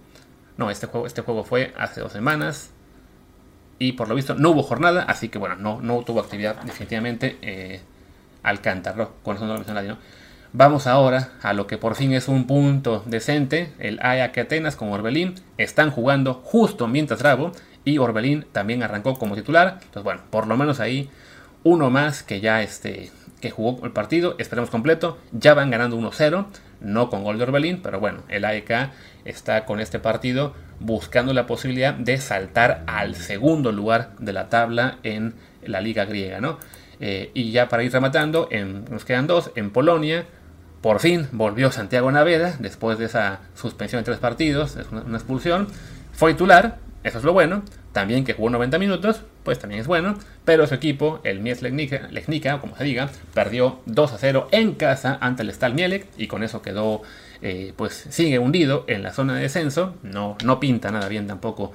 No, 0.57 0.71
este 0.71 0.87
juego, 0.87 1.05
este 1.05 1.21
juego 1.21 1.43
fue 1.43 1.73
hace 1.77 1.99
dos 2.01 2.13
semanas. 2.13 2.71
Y 3.77 3.91
por 3.91 4.07
lo 4.07 4.15
visto 4.15 4.33
no 4.33 4.51
hubo 4.51 4.63
jornada, 4.63 5.03
así 5.03 5.27
que 5.27 5.37
bueno, 5.37 5.55
no, 5.57 5.81
no 5.81 6.01
tuvo 6.03 6.21
actividad 6.21 6.55
definitivamente 6.63 7.37
eh, 7.41 7.81
con 9.23 9.35
eso 9.35 9.45
no 9.45 9.53
lo 9.53 9.59
menciona 9.59 9.81
nadie, 9.81 9.89
¿no? 9.89 9.97
Vamos 10.53 10.87
ahora 10.87 11.31
a 11.41 11.53
lo 11.53 11.67
que 11.67 11.77
por 11.77 11.95
fin 11.95 12.13
es 12.13 12.27
un 12.27 12.47
punto 12.47 13.03
decente. 13.05 13.73
El 13.79 13.99
Ajax 14.01 14.37
Atenas 14.37 14.75
con 14.75 14.89
Orbelín 14.89 15.35
están 15.57 15.91
jugando 15.91 16.35
justo 16.35 16.87
mientras 16.87 17.21
Bravo 17.21 17.51
y 17.83 17.97
Orbelín 17.97 18.45
también 18.51 18.83
arrancó 18.83 19.15
como 19.15 19.35
titular. 19.35 19.79
Entonces 19.81 20.03
bueno, 20.03 20.21
por 20.29 20.47
lo 20.47 20.55
menos 20.57 20.79
ahí 20.79 21.09
uno 21.63 21.89
más 21.89 22.23
que 22.23 22.39
ya 22.39 22.61
este 22.61 23.11
que 23.41 23.51
jugó 23.51 23.85
el 23.85 23.91
partido, 23.91 24.35
esperemos 24.37 24.69
completo. 24.69 25.17
Ya 25.31 25.53
van 25.53 25.69
ganando 25.69 25.97
1-0, 25.97 26.45
no 26.81 27.09
con 27.09 27.23
gol 27.23 27.37
de 27.37 27.43
Orbelín, 27.43 27.81
pero 27.81 27.99
bueno, 27.99 28.23
el 28.29 28.45
AEK 28.45 28.91
está 29.25 29.65
con 29.65 29.79
este 29.79 29.99
partido 29.99 30.53
buscando 30.79 31.33
la 31.33 31.47
posibilidad 31.47 31.93
de 31.93 32.17
saltar 32.17 32.83
al 32.87 33.15
segundo 33.15 33.71
lugar 33.71 34.11
de 34.19 34.33
la 34.33 34.49
tabla 34.49 34.97
en 35.03 35.35
la 35.63 35.81
liga 35.81 36.05
griega, 36.05 36.39
¿no? 36.39 36.59
Eh, 36.99 37.31
y 37.33 37.51
ya 37.51 37.67
para 37.67 37.83
ir 37.83 37.91
rematando, 37.91 38.49
nos 38.89 39.05
quedan 39.05 39.27
dos, 39.27 39.51
en 39.55 39.71
Polonia, 39.71 40.25
por 40.81 40.99
fin 40.99 41.27
volvió 41.31 41.71
Santiago 41.71 42.11
Naveda, 42.11 42.57
después 42.59 42.97
de 42.97 43.05
esa 43.05 43.39
suspensión 43.55 44.01
de 44.01 44.05
tres 44.05 44.19
partidos, 44.19 44.75
es 44.75 44.87
una, 44.91 45.17
expulsión, 45.17 45.67
fue 46.13 46.33
titular, 46.33 46.77
eso 47.03 47.17
es 47.17 47.23
lo 47.23 47.33
bueno, 47.33 47.63
también 47.91 48.23
que 48.23 48.33
jugó 48.33 48.49
90 48.49 48.77
minutos, 48.77 49.21
pues 49.43 49.59
también 49.59 49.81
es 49.81 49.87
bueno, 49.87 50.15
pero 50.43 50.67
su 50.67 50.75
equipo, 50.75 51.21
el 51.23 51.39
Mies 51.39 51.61
Legnica, 51.61 52.59
como 52.59 52.75
se 52.77 52.83
diga, 52.83 53.09
perdió 53.33 53.79
2 53.85 54.13
a 54.13 54.17
0 54.17 54.47
en 54.51 54.73
casa 54.73 55.17
ante 55.21 55.43
el 55.43 55.49
Stal 55.51 55.73
Mielek 55.73 56.07
y 56.17 56.27
con 56.27 56.43
eso 56.43 56.61
quedó, 56.61 57.01
eh, 57.41 57.73
pues 57.75 58.05
sigue 58.09 58.39
hundido 58.39 58.85
en 58.87 59.01
la 59.01 59.11
zona 59.11 59.35
de 59.35 59.41
descenso, 59.41 59.95
no, 60.03 60.37
no 60.43 60.59
pinta 60.59 60.91
nada 60.91 61.07
bien 61.09 61.25
tampoco 61.25 61.73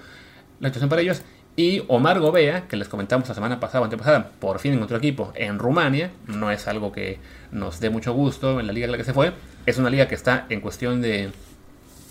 la 0.61 0.69
situación 0.69 0.89
para 0.89 1.03
ellos. 1.03 1.23
Y 1.57 1.83
Omar 1.89 2.21
Gobea, 2.21 2.69
que 2.69 2.77
les 2.77 2.89
comentamos 2.89 3.29
la 3.29 3.35
semana 3.35 3.61
pasada 3.61 3.83
o 3.83 3.85
antepasada, 3.85 4.31
por 4.39 4.61
fin 4.61 4.75
encontró 4.75 4.97
equipo 4.97 5.33
en 5.35 5.59
Rumania, 5.59 6.11
no 6.27 6.51
es 6.51 6.69
algo 6.69 6.93
que 6.93 7.19
nos 7.51 7.81
dé 7.81 7.91
mucho 7.91 8.13
gusto 8.13 8.61
en 8.61 8.67
la 8.67 8.73
liga 8.73 8.87
en 8.87 8.93
la 8.93 8.99
que 8.99 9.05
se 9.05 9.13
fue, 9.13 9.33
es 9.67 9.77
una 9.77 9.91
liga 9.91 10.09
que 10.09 10.15
está 10.15 10.47
en 10.49 10.61
cuestión 10.61 11.03
de, 11.03 11.31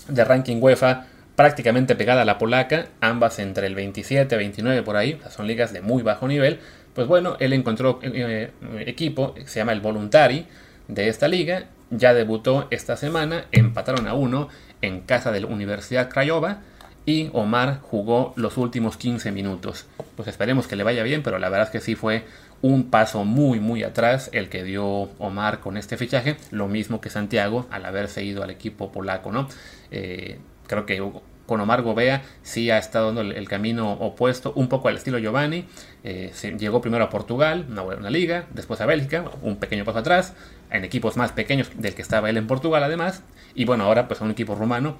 de 0.08 0.24
ranking 0.24 0.58
UEFA 0.60 1.06
prácticamente 1.36 1.96
pegada 1.96 2.22
a 2.22 2.24
la 2.26 2.36
polaca, 2.36 2.88
ambas 3.00 3.38
entre 3.38 3.66
el 3.66 3.74
27 3.74 4.34
y 4.34 4.38
29 4.38 4.82
por 4.82 4.96
ahí, 4.96 5.18
son 5.30 5.46
ligas 5.46 5.72
de 5.72 5.80
muy 5.80 6.02
bajo 6.02 6.28
nivel. 6.28 6.60
Pues 6.94 7.06
bueno, 7.06 7.36
él 7.40 7.54
encontró 7.54 7.98
eh, 8.02 8.50
equipo, 8.80 9.34
se 9.46 9.60
llama 9.60 9.72
el 9.72 9.80
Voluntari 9.80 10.46
de 10.88 11.08
esta 11.08 11.28
liga, 11.28 11.64
ya 11.90 12.12
debutó 12.12 12.68
esta 12.70 12.96
semana, 12.96 13.46
empataron 13.52 14.06
a 14.06 14.14
uno 14.14 14.48
en 14.82 15.00
casa 15.00 15.32
de 15.32 15.40
la 15.40 15.46
Universidad 15.46 16.10
Craiova 16.10 16.60
y 17.06 17.30
Omar 17.32 17.80
jugó 17.82 18.32
los 18.36 18.56
últimos 18.56 18.96
15 18.96 19.32
minutos. 19.32 19.86
Pues 20.16 20.28
esperemos 20.28 20.66
que 20.66 20.76
le 20.76 20.84
vaya 20.84 21.02
bien, 21.02 21.22
pero 21.22 21.38
la 21.38 21.48
verdad 21.48 21.68
es 21.68 21.72
que 21.72 21.80
sí 21.80 21.94
fue 21.94 22.24
un 22.62 22.90
paso 22.90 23.24
muy 23.24 23.58
muy 23.58 23.82
atrás 23.82 24.28
el 24.32 24.48
que 24.48 24.64
dio 24.64 24.86
Omar 25.18 25.60
con 25.60 25.76
este 25.76 25.96
fichaje, 25.96 26.36
lo 26.50 26.68
mismo 26.68 27.00
que 27.00 27.10
Santiago 27.10 27.66
al 27.70 27.84
haberse 27.86 28.22
ido 28.22 28.42
al 28.42 28.50
equipo 28.50 28.92
polaco, 28.92 29.32
¿no? 29.32 29.48
Eh, 29.90 30.38
creo 30.66 30.86
que 30.86 31.02
con 31.46 31.60
Omar 31.60 31.82
Gobea 31.82 32.22
sí 32.42 32.70
ha 32.70 32.78
estado 32.78 33.06
dando 33.06 33.22
el, 33.22 33.48
camino 33.48 33.94
opuesto, 33.94 34.52
un 34.54 34.68
poco 34.68 34.86
al 34.86 34.96
estilo 34.96 35.18
Giovanni. 35.18 35.64
Eh, 36.04 36.30
se, 36.32 36.56
llegó 36.56 36.80
primero 36.80 37.02
a 37.02 37.10
Portugal, 37.10 37.66
una 37.68 37.82
buena 37.82 38.08
liga, 38.08 38.46
después 38.54 38.80
a 38.80 38.86
Bélgica, 38.86 39.24
un 39.42 39.56
pequeño 39.56 39.84
paso 39.84 39.98
atrás, 39.98 40.34
en 40.70 40.84
equipos 40.84 41.16
más 41.16 41.32
pequeños 41.32 41.68
del 41.74 41.94
que 41.96 42.02
estaba 42.02 42.30
él 42.30 42.36
en 42.36 42.46
Portugal 42.46 42.84
además, 42.84 43.24
y 43.56 43.64
bueno, 43.64 43.82
ahora 43.82 44.06
pues 44.06 44.20
a 44.20 44.24
un 44.24 44.30
equipo 44.30 44.54
rumano. 44.54 44.96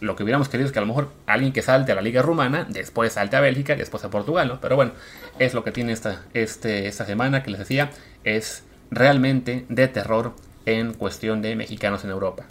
Lo 0.00 0.14
que 0.14 0.22
hubiéramos 0.22 0.48
querido 0.48 0.66
es 0.66 0.72
que 0.72 0.78
a 0.78 0.82
lo 0.82 0.88
mejor 0.88 1.10
alguien 1.26 1.52
que 1.52 1.62
salte 1.62 1.92
a 1.92 1.94
la 1.94 2.02
liga 2.02 2.22
rumana, 2.22 2.66
después 2.68 3.14
salte 3.14 3.36
a 3.36 3.40
Bélgica, 3.40 3.74
después 3.74 4.04
a 4.04 4.10
Portugal, 4.10 4.48
¿no? 4.48 4.60
Pero 4.60 4.76
bueno, 4.76 4.92
es 5.38 5.54
lo 5.54 5.64
que 5.64 5.72
tiene 5.72 5.92
esta, 5.92 6.22
este, 6.34 6.86
esta 6.86 7.06
semana 7.06 7.42
que 7.42 7.50
les 7.50 7.60
decía, 7.60 7.90
es 8.24 8.64
realmente 8.90 9.64
de 9.68 9.88
terror 9.88 10.34
en 10.66 10.92
cuestión 10.94 11.42
de 11.42 11.56
mexicanos 11.56 12.04
en 12.04 12.10
Europa. 12.10 12.44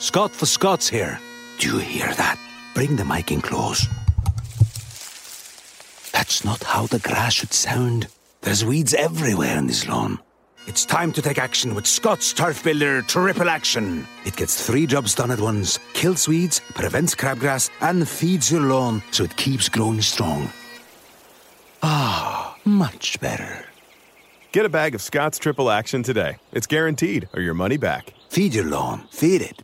Scott 0.00 0.32
for 0.32 0.46
Scots 0.46 0.92
here. 0.92 1.18
Do 1.60 1.68
you 1.68 1.78
hear 1.78 2.14
that? 2.16 2.38
Bring 2.74 2.96
the 2.96 3.04
mic 3.04 3.30
in 3.30 3.40
close. 3.40 3.88
That's 6.12 6.44
not 6.44 6.62
how 6.62 6.86
the 6.86 6.98
grass 6.98 7.34
should 7.34 7.52
sound. 7.52 8.08
There's 8.42 8.64
weeds 8.64 8.94
everywhere 8.94 9.56
in 9.56 9.66
this 9.66 9.88
lawn. 9.88 10.18
It's 10.66 10.86
time 10.86 11.12
to 11.12 11.20
take 11.20 11.38
action 11.38 11.74
with 11.74 11.86
Scott's 11.86 12.32
Turf 12.32 12.64
Builder 12.64 13.02
Triple 13.02 13.50
Action. 13.50 14.06
It 14.24 14.34
gets 14.34 14.66
three 14.66 14.86
jobs 14.86 15.14
done 15.14 15.30
at 15.30 15.38
once 15.40 15.78
kills 15.92 16.26
weeds, 16.26 16.60
prevents 16.74 17.14
crabgrass, 17.14 17.68
and 17.82 18.08
feeds 18.08 18.50
your 18.50 18.62
lawn 18.62 19.02
so 19.10 19.24
it 19.24 19.36
keeps 19.36 19.68
growing 19.68 20.00
strong. 20.00 20.50
Ah, 21.82 22.56
much 22.64 23.20
better. 23.20 23.66
Get 24.52 24.64
a 24.64 24.70
bag 24.70 24.94
of 24.94 25.02
Scott's 25.02 25.38
Triple 25.38 25.70
Action 25.70 26.02
today. 26.02 26.38
It's 26.52 26.66
guaranteed, 26.66 27.28
or 27.34 27.42
your 27.42 27.54
money 27.54 27.76
back. 27.76 28.14
Feed 28.30 28.54
your 28.54 28.64
lawn, 28.64 29.06
feed 29.10 29.42
it. 29.42 29.62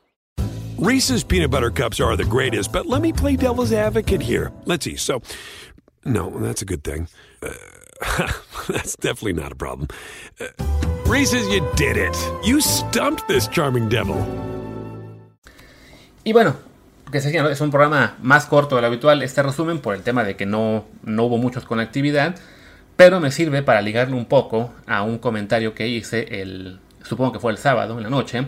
Reese's 0.81 1.23
peanut 1.23 1.51
butter 1.51 1.71
cups 1.71 2.01
are 2.01 2.17
the 2.17 2.25
greatest, 2.25 2.73
but 2.73 2.87
let 2.87 3.03
me 3.03 3.13
play 3.13 3.37
devil's 3.37 3.71
advocate 3.71 4.23
here. 4.23 4.51
Let's 4.65 4.87
see. 4.87 4.97
So, 4.97 5.21
no, 6.05 6.31
that's 6.41 6.63
a 6.63 6.65
good 6.65 6.83
thing. 6.83 7.09
Uh, 7.43 7.49
that's 8.69 8.97
definitely 8.97 9.35
not 9.35 9.53
a 9.53 9.55
problem. 9.55 9.89
Uh, 10.41 10.47
Reese's, 11.07 11.49
you 11.49 11.67
did 11.77 11.97
it. 11.97 12.17
You 12.45 12.61
stumped 12.61 13.27
this 13.29 13.49
charming 13.49 13.89
devil. 13.89 14.17
Y 16.25 16.33
bueno, 16.33 16.57
que 17.11 17.21
se 17.21 17.37
es 17.37 17.61
un 17.61 17.71
programa 17.71 18.17
más 18.23 18.47
corto 18.47 18.77
de 18.77 18.83
lo 18.83 18.87
habitual 18.87 19.23
este 19.23 19.43
resumen 19.43 19.81
por 19.81 19.95
el 19.95 20.03
tema 20.03 20.23
de 20.25 20.37
que 20.37 20.47
no, 20.47 20.85
no 21.03 21.25
hubo 21.25 21.39
muchos 21.39 21.65
con 21.65 21.81
actividad, 21.81 22.37
pero 22.97 23.21
me 23.21 23.31
sirve 23.31 23.63
para 23.63 23.81
ligarlo 23.83 24.17
un 24.17 24.27
poco 24.27 24.73
a 24.87 25.03
un 25.03 25.19
comentario 25.19 25.75
que 25.75 25.89
hice 25.89 26.41
el, 26.41 26.81
supongo 27.03 27.33
que 27.33 27.41
fue 27.41 27.53
el 27.53 27.59
sábado 27.59 27.97
en 27.97 28.03
la 28.05 28.11
noche, 28.11 28.47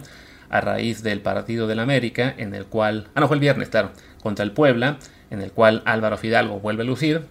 a 0.51 0.61
raíz 0.61 1.03
del 1.03 1.21
partido 1.21 1.67
del 1.67 1.81
América, 1.81 2.35
en 2.37 2.55
el 2.55 2.67
cual, 2.67 3.09
ah 3.15 3.21
no, 3.21 3.29
fue 3.29 3.37
el 3.37 3.41
viernes, 3.41 3.71
claro, 3.71 3.91
contra 4.23 4.45
el 4.45 4.53
Puebla, 4.53 4.99
en 5.31 5.41
el 5.41 5.53
cual 5.53 5.83
Álvaro 5.87 6.19
Fidalgo 6.19 6.61
vuelve 6.61 6.83
a 6.83 6.87
lucir 6.87 7.27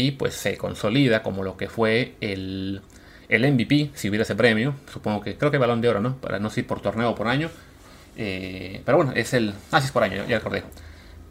y 0.00 0.10
pues 0.10 0.34
se 0.34 0.56
consolida 0.56 1.22
como 1.22 1.42
lo 1.42 1.56
que 1.56 1.68
fue 1.68 2.14
el, 2.20 2.82
el 3.28 3.52
MVP, 3.52 3.90
si 3.94 4.08
hubiera 4.08 4.22
ese 4.22 4.34
premio, 4.34 4.74
supongo 4.92 5.20
que 5.20 5.36
creo 5.36 5.50
que 5.50 5.58
balón 5.58 5.80
de 5.80 5.88
oro, 5.88 6.00
¿no? 6.00 6.16
Para 6.16 6.38
no 6.38 6.50
ser 6.50 6.66
por 6.66 6.80
torneo 6.80 7.10
o 7.10 7.14
por 7.14 7.28
año, 7.28 7.50
eh, 8.16 8.82
pero 8.84 8.96
bueno, 8.96 9.12
es 9.14 9.34
el, 9.34 9.54
ah, 9.70 9.80
sí 9.80 9.86
es 9.86 9.92
por 9.92 10.02
año, 10.02 10.24
ya 10.28 10.38
recordé. 10.38 10.64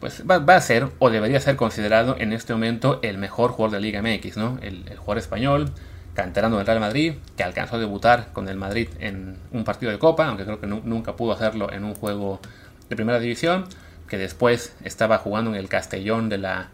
Pues 0.00 0.22
va, 0.28 0.54
a 0.54 0.60
ser 0.60 0.88
o 0.98 1.08
debería 1.08 1.40
ser 1.40 1.56
considerado 1.56 2.16
en 2.18 2.32
este 2.32 2.52
momento 2.52 3.00
el 3.02 3.16
mejor 3.16 3.52
jugador 3.52 3.76
de 3.76 3.80
Liga 3.80 4.02
MX, 4.02 4.36
¿no? 4.36 4.58
El, 4.60 4.84
el 4.88 4.98
jugador 4.98 5.18
español, 5.18 5.70
canterano 6.14 6.58
del 6.58 6.66
Real 6.66 6.80
Madrid, 6.80 7.14
que 7.36 7.42
alcanzó 7.42 7.76
a 7.76 7.78
debutar 7.78 8.32
con 8.32 8.48
el 8.48 8.56
Madrid 8.56 8.88
en 8.98 9.36
un 9.52 9.64
partido 9.64 9.92
de 9.92 9.98
Copa, 9.98 10.26
aunque 10.26 10.44
creo 10.44 10.60
que 10.60 10.66
nunca 10.66 11.16
pudo 11.16 11.32
hacerlo 11.32 11.72
en 11.72 11.84
un 11.84 11.94
juego 11.94 12.40
de 12.88 12.96
primera 12.96 13.18
división, 13.18 13.66
que 14.08 14.18
después 14.18 14.74
estaba 14.84 15.18
jugando 15.18 15.50
en 15.50 15.56
el 15.56 15.68
Castellón 15.68 16.28
de 16.28 16.38
la, 16.38 16.68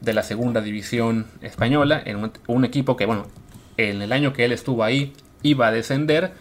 de 0.00 0.14
la 0.14 0.22
segunda 0.22 0.60
división 0.60 1.26
española, 1.42 2.00
en 2.04 2.32
un, 2.46 2.64
equipo 2.64 2.96
que, 2.96 3.06
bueno, 3.06 3.26
en 3.76 4.02
el 4.02 4.12
año 4.12 4.32
que 4.32 4.44
él 4.44 4.52
estuvo 4.52 4.84
ahí 4.84 5.12
iba 5.42 5.68
a 5.68 5.72
descender, 5.72 6.32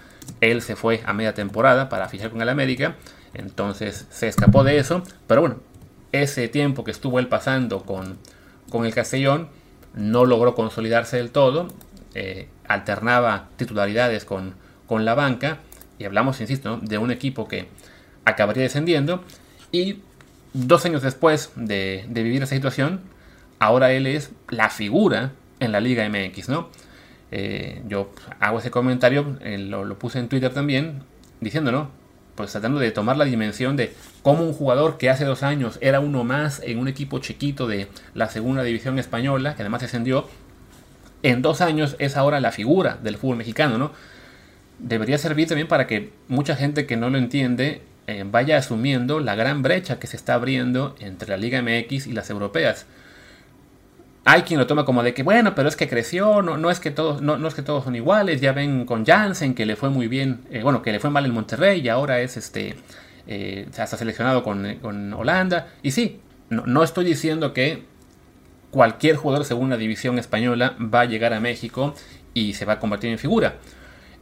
él 0.41 0.61
se 0.61 0.75
fue 0.75 1.01
a 1.05 1.13
media 1.13 1.33
temporada 1.33 1.89
para 1.89 2.09
fichar 2.09 2.29
con 2.29 2.41
el 2.41 2.49
América, 2.49 2.95
entonces 3.33 4.07
se 4.09 4.27
escapó 4.27 4.63
de 4.63 4.77
eso, 4.77 5.03
pero 5.27 5.41
bueno, 5.41 5.57
ese 6.11 6.47
tiempo 6.47 6.83
que 6.83 6.91
estuvo 6.91 7.19
él 7.19 7.27
pasando 7.27 7.83
con, 7.83 8.17
con 8.69 8.85
el 8.85 8.93
Castellón 8.93 9.49
no 9.95 10.25
logró 10.25 10.55
consolidarse 10.55 11.17
del 11.17 11.31
todo, 11.31 11.67
eh, 12.13 12.47
alternaba 12.67 13.49
titularidades 13.57 14.25
con, 14.25 14.53
con, 14.85 15.05
la 15.05 15.15
banca. 15.15 15.59
Y 15.99 16.05
hablamos, 16.05 16.39
insisto, 16.41 16.79
de 16.81 16.97
un 16.97 17.11
equipo 17.11 17.47
que 17.47 17.67
acabaría 18.25 18.63
descendiendo. 18.63 19.23
Y 19.71 20.01
dos 20.53 20.85
años 20.85 21.01
después 21.01 21.51
de, 21.55 22.05
vivir 22.09 22.41
esa 22.43 22.55
situación, 22.55 23.01
ahora 23.59 23.91
él 23.91 24.07
es 24.07 24.31
la 24.49 24.69
figura 24.69 25.31
en 25.59 25.71
la 25.71 25.79
Liga 25.79 26.07
MX, 26.07 26.49
¿no? 26.49 26.69
Eh, 27.31 27.81
yo 27.87 28.11
hago 28.39 28.59
ese 28.59 28.71
comentario, 28.71 29.37
lo, 29.41 29.99
puse 29.99 30.19
en 30.19 30.29
Twitter 30.29 30.53
también, 30.53 31.03
diciendo, 31.41 31.91
Pues 32.35 32.51
tratando 32.51 32.79
de 32.79 32.91
tomar 32.91 33.17
la 33.17 33.25
dimensión 33.25 33.75
de 33.75 33.93
cómo 34.21 34.43
un 34.43 34.53
jugador 34.53 34.97
que 34.97 35.09
hace 35.09 35.25
dos 35.25 35.43
años 35.43 35.77
era 35.81 35.99
uno 35.99 36.23
más 36.23 36.61
en 36.63 36.79
un 36.79 36.87
equipo 36.87 37.19
chiquito 37.19 37.67
de 37.67 37.87
la 38.13 38.29
segunda 38.29 38.63
división 38.63 38.99
española, 38.99 39.55
que 39.55 39.63
además 39.63 39.81
descendió, 39.81 40.27
en 41.23 41.41
dos 41.41 41.61
años 41.61 41.95
es 41.99 42.15
ahora 42.15 42.39
la 42.39 42.51
figura 42.51 42.97
del 43.01 43.17
fútbol 43.17 43.37
mexicano, 43.37 43.77
¿no? 43.77 43.91
Debería 44.79 45.17
servir 45.17 45.47
también 45.47 45.67
para 45.67 45.87
que 45.87 46.11
mucha 46.27 46.55
gente 46.55 46.85
que 46.85 46.95
no 46.95 47.09
lo 47.09 47.17
entiende 47.17 47.81
eh, 48.05 48.23
vaya 48.25 48.57
asumiendo 48.57 49.19
la 49.19 49.35
gran 49.35 49.63
brecha 49.63 49.99
que 49.99 50.07
se 50.07 50.15
está 50.15 50.35
abriendo 50.35 50.95
entre 50.99 51.29
la 51.29 51.37
Liga 51.37 51.61
MX 51.61 52.07
y 52.07 52.13
las 52.13 52.29
europeas. 52.29 52.85
Hay 54.29 54.41
quien 54.41 54.59
lo 54.59 54.67
toma 54.67 54.83
como 54.83 55.03
de 55.03 55.13
que, 55.13 55.23
bueno, 55.23 55.55
pero 55.55 55.69
es 55.69 55.77
que 55.77 55.87
creció, 55.87 56.41
no, 56.41 56.69
es, 56.69 56.81
que 56.81 56.91
todos, 56.91 57.21
no, 57.21 57.47
es 57.47 57.53
que 57.53 57.61
todos 57.61 57.85
son 57.85 57.95
iguales, 57.95 58.41
ya 58.41 58.51
ven 58.51 58.83
con 58.83 59.05
Jansen 59.05 59.55
que 59.55 59.65
le 59.65 59.77
fue 59.77 59.89
muy 59.89 60.09
bien, 60.09 60.41
eh, 60.51 60.63
bueno, 60.63 60.81
que 60.81 60.91
le 60.91 60.99
fue 60.99 61.09
mal 61.09 61.25
en 61.25 61.33
Monterrey 61.33 61.79
y 61.79 61.87
ahora 61.87 62.19
es 62.19 62.35
este, 62.35 62.75
eh, 63.25 63.69
hasta 63.77 63.95
seleccionado 63.95 64.43
con, 64.43 64.79
con, 64.81 65.13
Holanda. 65.13 65.69
Y 65.81 65.91
sí, 65.91 66.19
no, 66.49 66.83
estoy 66.83 67.05
diciendo 67.05 67.53
que 67.53 67.85
cualquier 68.69 69.15
jugador 69.15 69.43
de 69.43 69.47
segunda 69.47 69.77
división 69.77 70.19
española 70.19 70.75
va 70.77 71.01
a 71.01 71.05
llegar 71.05 71.33
a 71.33 71.39
México 71.39 71.95
y 72.33 72.51
se 72.51 72.65
va 72.65 72.73
a 72.73 72.79
convertir 72.79 73.09
en 73.11 73.19
figura. 73.19 73.55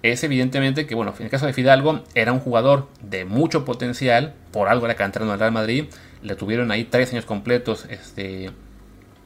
Es 0.04 0.24
evidentemente 0.24 0.86
que, 0.86 0.94
bueno, 0.94 1.16
en 1.18 1.26
el 1.26 1.32
caso 1.32 1.48
de 1.48 1.54
Fidalgo, 1.54 2.04
era 2.14 2.32
un 2.32 2.42
jugador 2.42 2.90
de 3.02 3.26
mucho 3.26 3.66
potencial, 3.66 4.36
por 4.52 4.68
algo 4.68 4.86
era 4.86 4.94
canterano 4.94 5.32
del 5.32 5.40
Real 5.40 5.52
Madrid, 5.52 5.86
le 6.22 6.36
tuvieron 6.36 6.70
ahí 6.70 6.84
tres 6.84 7.12
años 7.12 7.26
completos 7.26 7.88
este, 7.90 8.52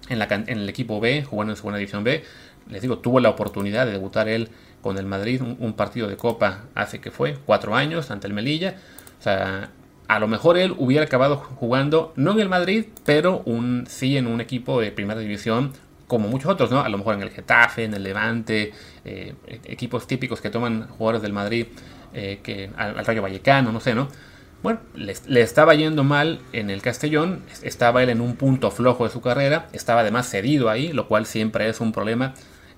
en, 0.10 0.22
el 0.48 0.69
equipo 0.69 1.00
B, 1.00 1.24
jugando 1.24 1.54
en 1.54 1.58
segunda 1.58 1.78
división 1.78 2.04
B. 2.04 2.24
Les 2.69 2.82
digo, 2.82 3.00
tuvo 3.00 3.19
la 3.19 3.30
oportunidad 3.30 3.86
de 3.86 3.93
debutar 3.93 4.28
él 4.28 4.50
con 4.82 4.98
el 4.98 5.06
Madrid, 5.06 5.41
un, 5.41 5.74
partido 5.74 6.08
de 6.08 6.15
Copa 6.15 6.65
hace 6.76 7.00
que 7.00 7.12
fue, 7.12 7.38
cuatro 7.45 7.76
años, 7.76 8.12
ante 8.12 8.28
el 8.28 8.34
Melilla. 8.34 8.76
O 9.19 9.24
sea, 9.24 9.72
a 10.08 10.19
lo 10.19 10.28
mejor 10.28 10.58
él 10.58 10.74
hubiera 10.78 11.06
acabado 11.06 11.38
jugando, 11.38 12.13
no 12.15 12.32
en 12.32 12.39
el 12.39 12.50
Madrid, 12.50 12.86
pero 13.06 13.41
un, 13.45 13.86
sí 13.88 14.17
en 14.17 14.28
un 14.28 14.41
equipo 14.41 14.80
de 14.82 14.91
primera 14.91 15.19
división, 15.19 15.74
como 16.08 16.28
muchos 16.28 16.52
otros, 16.52 16.72
¿no? 16.72 16.82
A 16.82 16.89
lo 16.89 16.98
mejor 16.98 17.15
en 17.15 17.22
el 17.22 17.30
Getafe, 17.30 17.84
en 17.84 17.93
el 17.93 18.04
Levante, 18.04 18.72
eh, 19.06 19.36
equipos 19.65 20.08
típicos 20.08 20.41
que 20.41 20.50
toman 20.50 20.88
jugadores 20.88 21.22
del 21.22 21.34
Madrid, 21.34 21.67
eh, 22.13 22.72
al, 22.76 23.06
Rayo 23.06 23.22
Vallecano, 23.22 23.72
no 23.72 23.80
sé, 23.80 23.93
¿no? 23.93 24.08
Bueno, 24.62 24.82
le, 24.93 25.41
estaba 25.41 25.74
yendo 25.74 26.04
mal 26.04 26.41
en 26.52 26.69
el 26.69 26.82
Castellón, 26.82 27.43
estaba 27.63 28.04
él 28.04 28.10
en 28.10 28.19
un 28.19 28.36
punto 28.36 28.72
flojo 28.72 29.06
de 29.06 29.10
su 29.10 29.22
carrera, 29.22 29.69
estaba 29.72 30.02
además 30.02 30.30
cedido 30.30 30.69
ahí, 30.69 30.91
lo 30.91 31.08
cual 31.08 31.26
siempre 31.26 31.69
es 31.69 31.80
un 31.80 31.93
problema. 31.93 32.34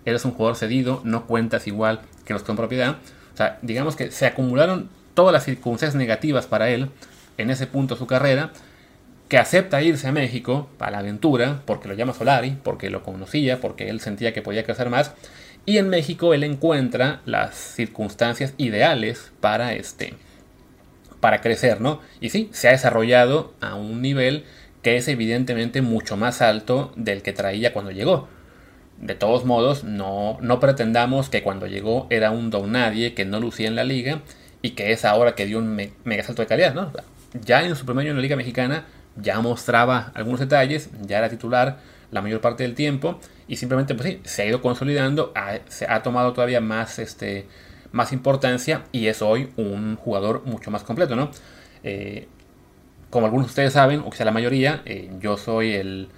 Eres 0.06 0.24
un 0.24 0.32
jugador 0.32 0.58
cedido, 0.58 1.02
no 1.04 1.26
cuentas 1.26 1.66
igual 1.66 2.02
que 2.24 2.34
los 2.34 2.44
con 2.44 2.56
propiedad. 2.56 2.98
O 3.34 3.38
sea, 3.38 3.58
digamos 3.64 3.96
que 3.96 4.12
se 4.12 4.28
acumularon 4.28 4.90
todas 5.16 5.34
las 5.34 5.44
circunstancias 5.44 5.96
negativas 5.96 6.46
para 6.46 6.70
él 6.70 6.90
en 7.40 7.50
ese 7.50 7.66
punto 7.66 7.96
de 7.96 8.00
su 8.00 8.06
carrera, 8.06 8.52
que 9.28 9.40
acepta 9.40 9.82
irse 9.82 10.08
a 10.08 10.12
México 10.12 10.70
para 10.78 10.92
la 10.92 11.00
aventura, 11.00 11.62
porque 11.66 11.88
lo 11.88 11.96
llama 11.96 12.14
Solari, 12.14 12.58
porque 12.64 12.92
lo 12.92 13.02
conocía, 13.02 13.60
porque 13.60 13.90
él 13.90 14.02
sentía 14.02 14.34
que 14.34 14.44
podía 14.44 14.66
crecer 14.66 14.92
más, 14.92 15.14
y 15.66 15.78
en 15.78 15.90
México 15.90 16.36
él 16.36 16.44
encuentra 16.44 17.22
las 17.26 17.56
circunstancias 17.56 18.54
ideales 18.58 19.32
para 19.40 19.74
este 19.74 20.16
para 21.22 21.40
crecer, 21.40 21.80
¿no? 21.80 22.02
Y 22.20 22.30
sí, 22.30 22.50
se 22.52 22.68
ha 22.68 22.72
desarrollado 22.72 23.54
a 23.62 23.76
un 23.76 24.02
nivel 24.02 24.44
que 24.82 24.98
es 24.98 25.08
evidentemente 25.08 25.82
mucho 25.82 26.18
más 26.18 26.42
alto 26.42 26.92
del 26.98 27.22
que 27.22 27.32
traía 27.32 27.72
cuando 27.72 27.92
llegó. 27.92 28.28
De 29.00 29.16
todos 29.16 29.46
modos, 29.46 29.84
no, 29.84 30.38
no 30.42 30.60
pretendamos 30.60 31.30
que 31.30 31.42
cuando 31.44 31.68
llegó 31.68 32.08
era 32.10 32.32
un 32.32 32.50
don 32.50 32.74
nadie 32.74 33.14
que 33.14 33.26
no 33.26 33.40
lucía 33.40 33.68
en 33.68 33.76
la 33.76 33.84
liga 33.84 34.22
y 34.62 34.72
que 34.72 34.92
es 34.92 35.06
ahora 35.06 35.34
que 35.36 35.46
dio 35.46 35.60
un 35.60 35.76
mega 36.04 36.24
salto 36.24 36.42
de 36.42 36.48
calidad, 36.48 36.74
¿no? 36.74 36.92
ya 37.34 37.64
en 37.64 37.76
su 37.76 37.86
primer 37.86 38.04
año 38.04 38.12
en 38.12 38.18
la 38.18 38.22
Liga 38.22 38.36
Mexicana 38.36 38.86
ya 39.16 39.40
mostraba 39.40 40.12
algunos 40.16 40.40
detalles, 40.40 40.90
ya 41.02 41.18
era 41.18 41.30
titular 41.30 41.80
la 42.12 42.22
mayor 42.22 42.42
parte 42.42 42.64
del 42.64 42.76
tiempo 42.76 43.20
y 43.48 43.56
simplemente 43.56 43.96
pues 43.96 44.08
sí, 44.08 44.20
se 44.24 44.42
ha 44.42 44.46
ido 44.46 44.62
consolidando, 44.62 45.34
se 45.68 45.86
ha 45.90 46.02
tomado 46.02 46.34
todavía 46.34 46.62
más, 46.62 47.00
este, 47.00 47.48
más 47.92 48.14
importancia 48.14 48.84
y 48.92 49.08
es 49.08 49.22
hoy 49.22 49.50
un 49.58 49.96
jugador 49.96 50.44
mucho 50.46 50.72
más 50.72 50.84
completo, 50.84 51.16
¿no? 51.16 51.32
Eh, 51.84 52.28
como 53.10 53.26
algunos 53.26 53.48
de 53.48 53.52
ustedes 53.52 53.74
saben, 53.74 54.00
o 54.00 54.10
quizá 54.10 54.24
la 54.24 54.32
mayoría, 54.32 54.82
eh, 54.86 55.12
yo 55.20 55.38
soy 55.38 55.74
el, 55.74 56.10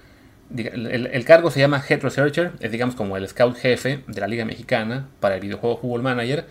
el, 0.56 1.06
el, 1.06 1.24
cargo 1.24 1.50
se 1.50 1.60
llama 1.60 1.82
Head 1.86 2.02
Researcher, 2.02 2.52
es 2.60 2.70
digamos 2.70 2.94
como 2.94 3.16
el 3.16 3.28
scout 3.28 3.56
jefe 3.56 4.04
de 4.06 4.20
la 4.20 4.28
Liga 4.28 4.44
Mexicana 4.44 5.08
para 5.18 5.34
el 5.34 5.40
videojuego 5.40 5.78
Football 5.78 6.02
Manager 6.02 6.46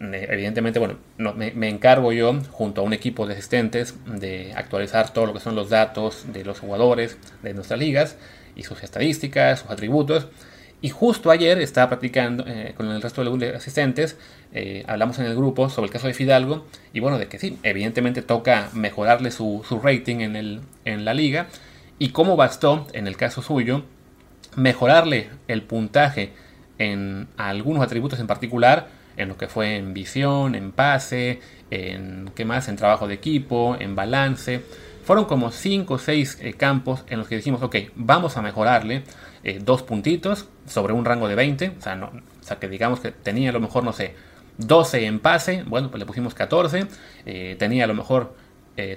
evidentemente, 0.00 0.78
bueno, 0.78 0.96
me, 1.18 1.68
encargo 1.68 2.12
yo, 2.12 2.40
junto 2.50 2.80
a 2.80 2.84
un 2.84 2.92
equipo 2.92 3.26
de 3.26 3.34
asistentes, 3.34 3.94
de 4.06 4.52
actualizar 4.54 5.12
todo 5.12 5.26
lo 5.26 5.34
que 5.34 5.40
son 5.40 5.54
los 5.54 5.68
datos 5.68 6.32
de 6.32 6.44
los 6.44 6.58
jugadores 6.58 7.18
de 7.42 7.52
nuestras 7.52 7.78
ligas 7.78 8.16
y 8.56 8.62
sus 8.62 8.82
estadísticas, 8.82 9.60
sus 9.60 9.70
atributos. 9.70 10.28
Y 10.82 10.88
justo 10.88 11.30
ayer 11.30 11.58
estaba 11.60 11.88
practicando 11.90 12.44
eh, 12.46 12.72
con 12.76 12.88
el 12.90 13.02
resto 13.02 13.22
de 13.36 13.54
asistentes, 13.54 14.16
eh, 14.52 14.84
hablamos 14.86 15.18
en 15.18 15.26
el 15.26 15.36
grupo 15.36 15.68
sobre 15.68 15.86
el 15.86 15.92
caso 15.92 16.06
de 16.06 16.14
Fidalgo, 16.14 16.64
y 16.94 17.00
bueno, 17.00 17.18
de 17.18 17.28
que 17.28 17.38
sí, 17.38 17.58
evidentemente 17.62 18.22
toca 18.22 18.70
mejorarle 18.72 19.30
su, 19.30 19.62
su 19.68 19.78
rating 19.78 20.20
en, 20.20 20.36
el, 20.36 20.60
en 20.86 21.04
la 21.04 21.12
liga, 21.12 21.48
y 21.98 22.10
cómo 22.10 22.36
bastó, 22.36 22.86
en 22.94 23.06
el 23.06 23.16
caso 23.18 23.42
suyo, 23.42 23.84
mejorarle 24.56 25.28
el 25.48 25.62
puntaje 25.62 26.32
en 26.78 27.28
algunos 27.36 27.82
atributos 27.82 28.18
en 28.18 28.26
particular, 28.26 28.88
en 29.18 29.28
lo 29.28 29.36
que 29.36 29.48
fue 29.48 29.76
en 29.76 29.92
visión, 29.92 30.54
en 30.54 30.72
pase, 30.72 31.40
en 31.70 32.30
qué 32.34 32.46
más, 32.46 32.68
en 32.68 32.76
trabajo 32.76 33.06
de 33.06 33.14
equipo, 33.14 33.76
en 33.78 33.94
balance. 33.94 34.62
Fueron 35.04 35.26
como 35.26 35.50
5 35.50 35.94
o 35.94 35.98
6 35.98 36.38
eh, 36.40 36.54
campos 36.54 37.04
en 37.08 37.18
los 37.18 37.28
que 37.28 37.36
dijimos, 37.36 37.62
ok, 37.62 37.76
vamos 37.96 38.38
a 38.38 38.42
mejorarle 38.42 39.02
eh, 39.42 39.60
dos 39.62 39.82
puntitos 39.82 40.46
sobre 40.66 40.92
un 40.92 41.04
rango 41.04 41.28
de 41.28 41.34
20. 41.34 41.74
O 41.78 41.82
sea, 41.82 41.94
no, 41.94 42.10
que 42.58 42.68
digamos 42.68 43.00
que 43.00 43.10
tenía 43.10 43.50
a 43.50 43.52
lo 43.52 43.60
mejor, 43.60 43.84
no 43.84 43.92
sé, 43.92 44.14
12 44.58 45.06
en 45.06 45.20
pase, 45.20 45.62
bueno, 45.66 45.90
pues 45.90 45.98
le 45.98 46.06
pusimos 46.06 46.34
14. 46.34 46.86
Eh, 47.26 47.56
tenía 47.58 47.84
a 47.84 47.86
lo 47.86 47.94
mejor 47.94 48.34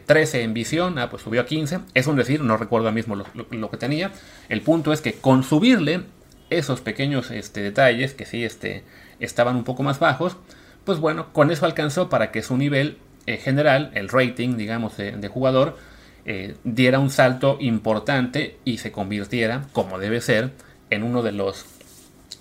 13 0.06 0.43
en 0.43 0.53
visión, 0.53 0.97
ah, 0.97 1.10
pues 1.10 1.23
subió 1.23 1.41
a 1.41 1.45
15. 1.45 1.79
Es 1.93 2.08
un 2.08 2.15
decir, 2.15 2.41
no 2.41 2.56
recuerdo 2.56 2.89
mismo 2.93 3.15
lo, 3.15 3.69
que 3.69 3.77
tenía. 3.77 4.12
El 4.47 4.62
punto 4.62 4.93
es 4.93 5.01
que 5.01 5.12
con 5.12 5.43
subirle 5.43 6.03
esos 6.49 6.79
pequeños 6.79 7.32
este, 7.32 7.62
detalles, 7.62 8.13
que 8.13 8.25
sí 8.25 8.45
este, 8.45 8.86
estaban 9.19 9.58
un 9.58 9.65
poco 9.65 9.84
más 9.84 9.99
bajos, 9.99 10.38
pues 10.86 10.99
bueno, 10.99 11.34
con 11.34 11.51
eso 11.51 11.65
alcanzó 11.65 12.08
para 12.08 12.32
que 12.32 12.43
su 12.43 12.56
nivel 12.56 12.97
general, 13.25 13.91
el 13.93 14.08
rating, 14.08 14.56
digamos, 14.56 14.95
de 14.95 15.27
jugador, 15.27 15.77
eh, 16.26 16.56
diera 16.64 17.00
un 17.00 17.10
salto 17.10 17.58
importante 17.60 18.58
y 18.64 18.78
se 18.78 18.92
convirtiera, 18.92 19.68
como 19.74 20.00
debe 20.00 20.22
ser, 20.22 20.52
en 20.90 21.04
uno 21.04 21.22
de 21.22 21.32
los 21.32 21.66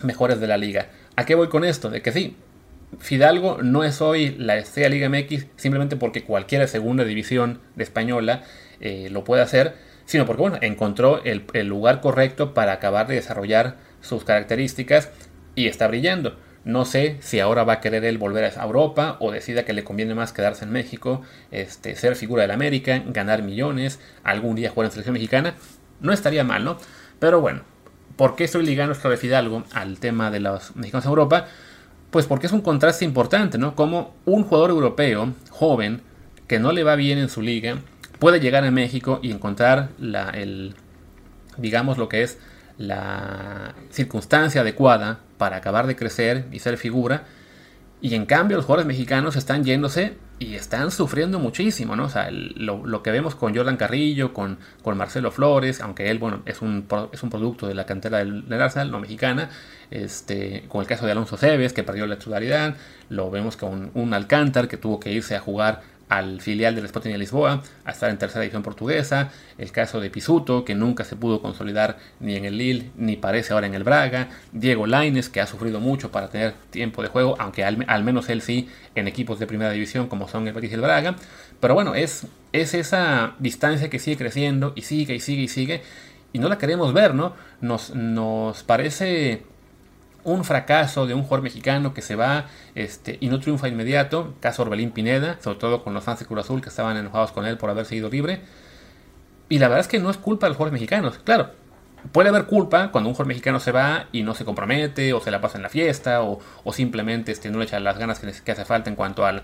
mejores 0.02 0.40
de 0.40 0.46
la 0.46 0.56
liga. 0.56 0.90
¿A 1.16 1.24
qué 1.26 1.34
voy 1.34 1.48
con 1.48 1.64
esto? 1.64 1.90
De 1.90 2.02
que 2.02 2.12
sí, 2.12 2.36
Fidalgo 2.98 3.58
no 3.62 3.84
es 3.84 4.00
hoy 4.00 4.36
la 4.38 4.56
estrella 4.58 4.88
Liga 4.88 5.08
MX 5.08 5.46
simplemente 5.56 5.96
porque 5.96 6.24
cualquiera 6.24 6.66
segunda 6.66 7.04
división 7.04 7.60
de 7.74 7.84
española 7.84 8.42
eh, 8.80 9.08
lo 9.10 9.24
puede 9.24 9.42
hacer, 9.42 9.74
sino 10.04 10.26
porque 10.26 10.42
bueno, 10.42 10.58
encontró 10.60 11.22
el 11.24 11.66
lugar 11.66 12.00
correcto 12.00 12.54
para 12.54 12.72
acabar 12.72 13.06
de 13.06 13.14
desarrollar 13.14 13.76
sus 14.00 14.24
características 14.24 15.10
y 15.54 15.68
está 15.68 15.86
brillando. 15.88 16.36
No 16.64 16.84
sé 16.84 17.16
si 17.20 17.40
ahora 17.40 17.64
va 17.64 17.74
a 17.74 17.80
querer 17.80 18.04
él 18.04 18.18
volver 18.18 18.44
a 18.44 18.64
Europa 18.64 19.16
o 19.18 19.32
decida 19.32 19.64
que 19.64 19.72
le 19.72 19.82
conviene 19.82 20.14
más 20.14 20.32
quedarse 20.32 20.64
en 20.64 20.70
México, 20.70 21.22
este, 21.50 21.96
ser 21.96 22.14
figura 22.14 22.42
del 22.42 22.52
América, 22.52 23.02
ganar 23.06 23.42
millones, 23.42 23.98
algún 24.22 24.54
día 24.54 24.70
jugar 24.70 24.86
en 24.86 24.92
selección 24.92 25.14
mexicana. 25.14 25.54
No 26.00 26.12
estaría 26.12 26.44
mal, 26.44 26.64
¿no? 26.64 26.78
Pero 27.18 27.40
bueno, 27.40 27.62
¿por 28.16 28.36
qué 28.36 28.44
estoy 28.44 28.64
ligando 28.64 28.92
esto 28.92 29.10
de 29.10 29.16
Fidalgo 29.16 29.64
al 29.72 29.98
tema 29.98 30.30
de 30.30 30.40
los 30.40 30.76
mexicanos 30.76 31.04
en 31.04 31.10
Europa? 31.10 31.46
Pues 32.10 32.26
porque 32.26 32.46
es 32.46 32.52
un 32.52 32.60
contraste 32.60 33.04
importante, 33.04 33.58
¿no? 33.58 33.74
Como 33.74 34.14
un 34.24 34.44
jugador 34.44 34.70
europeo, 34.70 35.32
joven, 35.50 36.02
que 36.46 36.60
no 36.60 36.70
le 36.70 36.84
va 36.84 36.94
bien 36.94 37.18
en 37.18 37.28
su 37.28 37.42
liga, 37.42 37.78
puede 38.20 38.38
llegar 38.38 38.64
a 38.64 38.70
México 38.70 39.18
y 39.20 39.32
encontrar 39.32 39.88
la, 39.98 40.30
el, 40.30 40.74
digamos, 41.56 41.98
lo 41.98 42.08
que 42.08 42.22
es 42.22 42.38
la 42.78 43.74
circunstancia 43.90 44.60
adecuada 44.60 45.20
para 45.42 45.56
acabar 45.56 45.88
de 45.88 45.96
crecer 45.96 46.46
y 46.52 46.60
ser 46.60 46.76
figura. 46.76 47.24
Y 48.00 48.14
en 48.14 48.26
cambio 48.26 48.56
los 48.56 48.64
jugadores 48.64 48.86
mexicanos 48.86 49.34
están 49.34 49.64
yéndose 49.64 50.14
y 50.38 50.54
están 50.54 50.92
sufriendo 50.92 51.40
muchísimo, 51.40 51.96
¿no? 51.96 52.04
O 52.04 52.08
sea, 52.08 52.28
lo, 52.30 53.02
que 53.02 53.10
vemos 53.10 53.34
con 53.34 53.52
Jordan 53.52 53.76
Carrillo, 53.76 54.32
con, 54.32 54.58
con, 54.84 54.96
Marcelo 54.96 55.32
Flores, 55.32 55.80
aunque 55.80 56.10
él, 56.10 56.20
bueno, 56.20 56.42
es 56.46 56.62
un, 56.62 56.86
es 57.10 57.24
un 57.24 57.30
producto 57.30 57.66
de 57.66 57.74
la 57.74 57.86
cantera 57.86 58.18
del, 58.18 58.48
del 58.48 58.62
Arsenal, 58.62 58.92
no 58.92 59.00
mexicana, 59.00 59.50
este, 59.90 60.62
con 60.68 60.80
el 60.80 60.86
caso 60.86 61.06
de 61.06 61.10
Alonso 61.10 61.36
Cebes, 61.36 61.72
que 61.72 61.82
perdió 61.82 62.06
la 62.06 62.20
titularidad, 62.20 62.76
lo 63.08 63.28
vemos 63.28 63.56
con 63.56 63.90
un 63.94 64.14
Alcántar 64.14 64.68
que 64.68 64.76
tuvo 64.76 65.00
que 65.00 65.10
irse 65.10 65.34
a 65.34 65.40
jugar 65.40 65.82
al 66.12 66.42
filial 66.42 66.74
del 66.74 66.84
Sporting 66.84 67.10
de 67.10 67.18
Lisboa 67.18 67.62
a 67.84 67.90
estar 67.90 68.10
en 68.10 68.18
tercera 68.18 68.42
división 68.42 68.62
portuguesa, 68.62 69.30
el 69.56 69.72
caso 69.72 69.98
de 69.98 70.10
Pisuto 70.10 70.62
que 70.64 70.74
nunca 70.74 71.04
se 71.04 71.16
pudo 71.16 71.40
consolidar 71.40 71.96
ni 72.20 72.36
en 72.36 72.44
el 72.44 72.58
Lille 72.58 72.90
ni 72.96 73.16
parece 73.16 73.54
ahora 73.54 73.66
en 73.66 73.74
el 73.74 73.82
Braga, 73.82 74.28
Diego 74.52 74.86
Laines 74.86 75.30
que 75.30 75.40
ha 75.40 75.46
sufrido 75.46 75.80
mucho 75.80 76.10
para 76.10 76.28
tener 76.28 76.52
tiempo 76.70 77.02
de 77.02 77.08
juego, 77.08 77.36
aunque 77.38 77.64
al, 77.64 78.04
menos 78.04 78.28
él 78.28 78.42
sí 78.42 78.68
en 78.94 79.08
equipos 79.08 79.38
de 79.38 79.46
primera 79.46 79.70
división 79.70 80.06
como 80.08 80.28
son 80.28 80.46
el 80.46 80.52
Betis 80.52 80.72
y 80.72 80.74
el 80.74 80.82
Braga, 80.82 81.16
pero 81.60 81.74
bueno, 81.74 81.94
es, 81.94 82.26
es 82.52 82.74
esa 82.74 83.34
distancia 83.38 83.88
que 83.88 83.98
sigue 83.98 84.18
creciendo 84.18 84.74
y 84.76 84.82
sigue 84.82 85.14
y 85.14 85.20
sigue 85.20 85.42
y 85.42 85.48
sigue 85.48 85.82
y 86.34 86.38
no 86.38 86.48
la 86.48 86.58
queremos 86.58 86.92
ver, 86.92 87.14
¿no? 87.14 87.34
Nos 87.60 88.62
parece 88.64 89.42
un 90.24 90.44
fracaso 90.44 91.06
de 91.06 91.14
un 91.14 91.22
jugador 91.22 91.42
mexicano 91.42 91.94
que 91.94 92.02
se 92.02 92.16
va 92.16 92.46
este, 92.74 93.18
y 93.20 93.28
no 93.28 93.40
triunfa 93.40 93.68
inmediato, 93.68 94.34
caso 94.40 94.62
Orbelín 94.62 94.90
Pineda, 94.90 95.38
sobre 95.40 95.58
todo 95.58 95.82
con 95.82 95.94
los 95.94 96.04
fans 96.04 96.20
de 96.20 96.26
Cruz 96.26 96.40
Azul 96.40 96.60
que 96.60 96.68
estaban 96.68 96.96
enojados 96.96 97.32
con 97.32 97.46
él 97.46 97.58
por 97.58 97.70
haber 97.70 97.86
seguido 97.86 98.08
libre. 98.08 98.40
Y 99.48 99.58
la 99.58 99.68
verdad 99.68 99.80
es 99.80 99.88
que 99.88 99.98
no 99.98 100.10
es 100.10 100.16
culpa 100.16 100.46
de 100.46 100.50
los 100.50 100.56
jugadores 100.56 100.80
mexicanos. 100.80 101.18
Claro, 101.24 101.50
puede 102.10 102.30
haber 102.30 102.46
culpa 102.46 102.90
cuando 102.90 103.08
un 103.08 103.14
jugador 103.14 103.28
mexicano 103.28 103.60
se 103.60 103.72
va 103.72 104.06
y 104.12 104.22
no 104.22 104.34
se 104.34 104.44
compromete, 104.44 105.12
o 105.12 105.20
se 105.20 105.30
la 105.30 105.40
pasa 105.40 105.58
en 105.58 105.62
la 105.62 105.68
fiesta, 105.68 106.22
o, 106.22 106.40
simplemente 106.72 107.32
este, 107.32 107.50
no 107.50 107.58
le 107.58 107.64
echa 107.64 107.78
las 107.80 107.98
ganas 107.98 108.18
que, 108.18 108.52
hace 108.52 108.64
falta 108.64 108.90
en 108.90 108.96
cuanto 108.96 109.26
al, 109.26 109.42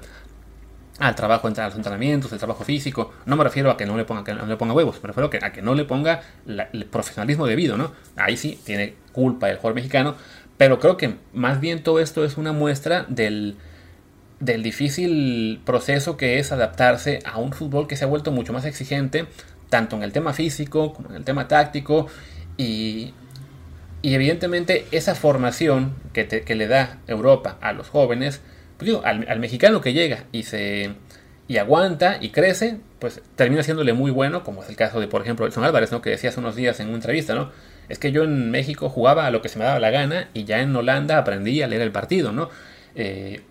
al 0.98 1.14
trabajo, 1.14 1.46
a 1.46 1.50
los 1.50 1.74
entrenamientos, 1.76 2.32
el 2.32 2.38
trabajo 2.38 2.64
físico. 2.64 3.12
No 3.26 3.36
me 3.36 3.44
refiero 3.44 3.70
a 3.70 3.76
que 3.76 3.86
no 3.86 3.96
le 3.96 4.04
ponga, 4.04 4.24
que 4.24 4.34
no 4.34 4.46
le 4.46 4.56
ponga 4.56 4.74
huevos, 4.74 5.00
me 5.02 5.08
refiero 5.08 5.26
a 5.26 5.30
que, 5.30 5.38
a 5.42 5.52
que 5.52 5.62
no 5.62 5.74
le 5.74 5.84
ponga 5.84 6.22
el 6.46 6.86
profesionalismo 6.86 7.46
debido, 7.46 7.76
¿no? 7.76 7.92
Ahí 8.16 8.36
sí 8.36 8.58
tiene 8.64 8.96
culpa 9.12 9.50
el 9.50 9.56
jugador 9.56 9.74
mexicano, 9.74 10.14
pero 10.58 10.80
creo 10.80 10.96
que 10.96 11.14
más 11.32 11.60
bien 11.60 11.82
todo 11.82 12.00
esto 12.00 12.24
es 12.24 12.36
una 12.36 12.52
muestra 12.52 13.06
del, 13.08 13.56
del 14.40 14.62
difícil 14.62 15.60
proceso 15.64 16.16
que 16.16 16.40
es 16.40 16.52
adaptarse 16.52 17.20
a 17.24 17.38
un 17.38 17.52
fútbol 17.52 17.86
que 17.86 17.96
se 17.96 18.04
ha 18.04 18.08
vuelto 18.08 18.32
mucho 18.32 18.52
más 18.52 18.64
exigente, 18.64 19.26
tanto 19.70 19.96
en 19.96 20.02
el 20.02 20.12
tema 20.12 20.32
físico 20.32 20.92
como 20.92 21.10
en 21.10 21.16
el 21.16 21.24
tema 21.24 21.46
táctico. 21.46 22.08
Y, 22.56 23.14
y 24.02 24.14
evidentemente 24.14 24.86
esa 24.90 25.14
formación 25.14 25.94
que, 26.12 26.26
que, 26.26 26.54
le 26.56 26.66
da 26.66 26.98
Europa 27.06 27.56
a 27.60 27.72
los 27.72 27.88
jóvenes, 27.88 28.40
pues 28.76 28.86
digo, 28.86 29.02
al, 29.04 29.38
mexicano 29.38 29.80
que 29.80 29.92
llega 29.92 30.24
y 30.32 30.42
se 30.42 30.92
y 31.46 31.56
aguanta 31.56 32.18
y 32.20 32.28
crece, 32.28 32.78
pues 32.98 33.22
termina 33.34 33.62
siéndole 33.62 33.94
muy 33.94 34.10
bueno, 34.10 34.44
como 34.44 34.62
es 34.62 34.68
el 34.68 34.76
caso 34.76 35.00
de, 35.00 35.08
por 35.08 35.22
ejemplo, 35.22 35.46
Edson 35.46 35.64
Álvarez, 35.64 35.90
¿no? 35.92 36.02
que 36.02 36.10
decía 36.10 36.28
hace 36.30 36.40
unos 36.40 36.56
días 36.56 36.78
en 36.80 36.88
una 36.88 36.96
entrevista, 36.96 37.34
¿no? 37.34 37.50
Es 37.88 37.98
que 37.98 38.12
yo 38.12 38.24
en 38.24 38.50
México 38.50 38.88
jugaba 38.88 39.26
a 39.26 39.30
lo 39.30 39.42
que 39.42 39.48
se 39.48 39.58
me 39.58 39.64
daba 39.64 39.78
la 39.80 39.90
gana 39.90 40.28
y 40.34 40.44
ya 40.44 40.60
en 40.60 40.74
Holanda 40.74 41.18
aprendí 41.18 41.62
a 41.62 41.66
leer 41.66 41.82
el 41.82 41.92
partido, 41.92 42.32
¿no? 42.32 42.50
Eh, 42.94 43.42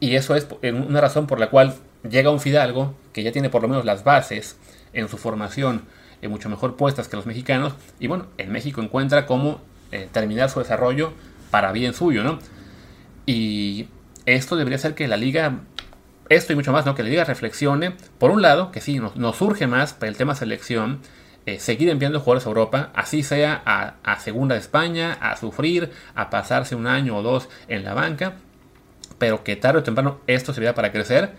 y 0.00 0.16
eso 0.16 0.34
es 0.34 0.46
una 0.62 1.00
razón 1.00 1.26
por 1.26 1.38
la 1.38 1.50
cual 1.50 1.74
llega 2.08 2.30
un 2.30 2.40
Fidalgo 2.40 2.94
que 3.12 3.22
ya 3.22 3.32
tiene 3.32 3.50
por 3.50 3.62
lo 3.62 3.68
menos 3.68 3.84
las 3.84 4.04
bases 4.04 4.56
en 4.92 5.08
su 5.08 5.16
formación 5.16 5.82
eh, 6.22 6.28
mucho 6.28 6.48
mejor 6.48 6.76
puestas 6.76 7.08
que 7.08 7.16
los 7.16 7.26
mexicanos 7.26 7.74
y 7.98 8.06
bueno, 8.06 8.26
en 8.38 8.50
México 8.52 8.80
encuentra 8.80 9.26
cómo 9.26 9.60
eh, 9.90 10.08
terminar 10.10 10.50
su 10.50 10.60
desarrollo 10.60 11.12
para 11.50 11.72
bien 11.72 11.94
suyo, 11.94 12.24
¿no? 12.24 12.38
Y 13.26 13.88
esto 14.24 14.56
debería 14.56 14.78
ser 14.78 14.94
que 14.94 15.08
la 15.08 15.16
liga, 15.16 15.60
esto 16.28 16.52
y 16.52 16.56
mucho 16.56 16.72
más, 16.72 16.86
¿no? 16.86 16.94
Que 16.94 17.02
la 17.02 17.08
liga 17.08 17.24
reflexione, 17.24 17.94
por 18.18 18.30
un 18.30 18.40
lado, 18.40 18.72
que 18.72 18.80
sí, 18.80 19.00
nos, 19.00 19.36
surge 19.36 19.66
más 19.66 19.92
para 19.92 20.08
el 20.08 20.16
tema 20.16 20.34
selección, 20.34 21.00
eh, 21.46 21.58
seguir 21.58 21.88
enviando 21.88 22.20
jugadores 22.20 22.46
a 22.46 22.50
Europa, 22.50 22.90
así 22.94 23.22
sea 23.22 23.62
a, 23.64 24.18
Segunda 24.20 24.54
de 24.54 24.60
España, 24.60 25.18
a 25.20 25.36
sufrir, 25.36 25.90
a 26.14 26.30
pasarse 26.30 26.74
un 26.74 26.86
año 26.86 27.16
o 27.16 27.22
dos 27.22 27.48
en 27.68 27.84
la 27.84 27.94
banca, 27.94 28.34
pero 29.18 29.42
que 29.42 29.56
tarde 29.56 29.80
o 29.80 29.82
temprano 29.82 30.20
esto 30.26 30.52
servirá 30.52 30.74
para 30.74 30.92
crecer. 30.92 31.32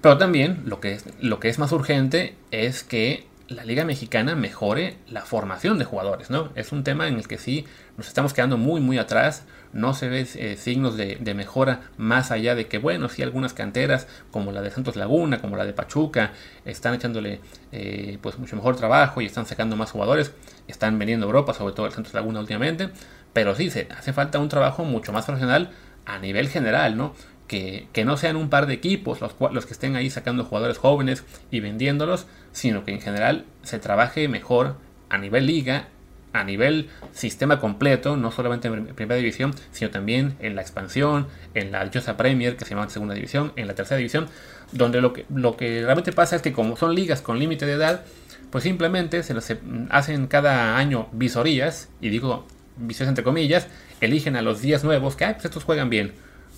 Pero 0.00 0.18
también 0.18 0.62
lo 0.66 0.80
que, 0.80 0.92
es, 0.92 1.04
lo 1.20 1.40
que 1.40 1.48
es 1.48 1.58
más 1.58 1.72
urgente 1.72 2.36
es 2.50 2.84
que 2.84 3.26
la 3.48 3.64
Liga 3.64 3.84
Mexicana 3.84 4.34
mejore 4.34 4.96
la 5.08 5.22
formación 5.22 5.78
de 5.78 5.84
jugadores, 5.84 6.30
¿no? 6.30 6.50
Es 6.54 6.72
un 6.72 6.84
tema 6.84 7.08
en 7.08 7.16
el 7.16 7.26
que 7.26 7.38
sí 7.38 7.66
nos 7.96 8.08
estamos 8.08 8.32
quedando 8.32 8.56
muy, 8.56 8.80
muy 8.80 8.98
atrás. 8.98 9.44
No 9.74 9.92
se 9.92 10.08
ven 10.08 10.26
eh, 10.36 10.56
signos 10.56 10.96
de, 10.96 11.34
mejora 11.34 11.80
más 11.96 12.30
allá 12.30 12.54
de 12.54 12.68
que, 12.68 12.78
bueno, 12.78 13.08
sí, 13.08 13.22
algunas 13.22 13.54
canteras 13.54 14.06
como 14.30 14.52
la 14.52 14.62
de 14.62 14.70
Santos 14.70 14.94
Laguna, 14.94 15.40
como 15.40 15.56
la 15.56 15.66
de 15.66 15.72
Pachuca, 15.72 16.32
están 16.64 16.94
echándole 16.94 17.40
eh, 17.72 18.18
pues 18.22 18.38
mucho 18.38 18.54
mejor 18.54 18.76
trabajo 18.76 19.20
y 19.20 19.26
están 19.26 19.46
sacando 19.46 19.74
más 19.74 19.90
jugadores. 19.90 20.32
Están 20.68 20.96
vendiendo 20.96 21.26
Europa, 21.26 21.54
sobre 21.54 21.74
todo 21.74 21.86
el 21.86 21.92
Santos 21.92 22.14
Laguna 22.14 22.38
últimamente. 22.38 22.90
Pero 23.32 23.56
sí, 23.56 23.68
se 23.68 23.88
hace 23.90 24.12
falta 24.12 24.38
un 24.38 24.48
trabajo 24.48 24.84
mucho 24.84 25.12
más 25.12 25.24
profesional 25.24 25.70
a 26.06 26.20
nivel 26.20 26.48
general, 26.48 26.96
¿no? 26.96 27.14
Que, 27.48 27.88
no 28.04 28.16
sean 28.16 28.36
un 28.36 28.50
par 28.50 28.66
de 28.66 28.74
equipos 28.74 29.20
los, 29.20 29.34
los 29.52 29.66
que 29.66 29.72
estén 29.72 29.96
ahí 29.96 30.08
sacando 30.08 30.44
jugadores 30.44 30.78
jóvenes 30.78 31.24
y 31.50 31.58
vendiéndolos, 31.58 32.26
sino 32.52 32.84
que 32.84 32.92
en 32.92 33.00
general 33.00 33.44
se 33.64 33.80
trabaje 33.80 34.28
mejor 34.28 34.76
a 35.08 35.18
nivel 35.18 35.46
liga, 35.46 35.88
a 36.34 36.44
nivel 36.44 36.90
sistema 37.12 37.60
completo, 37.60 38.16
no 38.16 38.30
solamente 38.32 38.68
en 38.68 38.86
primera 38.88 39.16
división, 39.16 39.54
sino 39.70 39.90
también 39.90 40.34
en 40.40 40.56
la 40.56 40.62
expansión, 40.62 41.28
en 41.54 41.72
la 41.72 41.88
Josa 41.92 42.16
Premier, 42.16 42.56
que 42.56 42.64
se 42.64 42.74
llama 42.74 42.90
segunda 42.90 43.14
división, 43.14 43.52
en 43.56 43.68
la 43.68 43.74
tercera 43.74 43.96
división, 43.96 44.26
donde 44.72 45.00
lo 45.00 45.12
que, 45.12 45.24
lo 45.32 45.56
que 45.56 45.82
realmente 45.82 46.12
pasa 46.12 46.36
es 46.36 46.42
que 46.42 46.52
como 46.52 46.76
son 46.76 46.94
ligas 46.94 47.22
con 47.22 47.38
límite 47.38 47.66
de 47.66 47.74
edad, 47.74 48.02
pues 48.50 48.64
simplemente 48.64 49.22
se, 49.22 49.40
se 49.40 49.58
hacen 49.90 50.26
cada 50.26 50.76
año 50.76 51.08
visorías, 51.12 51.88
y 52.00 52.08
digo 52.08 52.46
visorías 52.76 53.10
entre 53.10 53.22
comillas, 53.22 53.68
eligen 54.00 54.34
a 54.34 54.42
los 54.42 54.60
días 54.60 54.82
nuevos 54.82 55.14
que, 55.14 55.26
pues 55.26 55.44
estos 55.44 55.62
juegan 55.62 55.88
bien, 55.88 56.12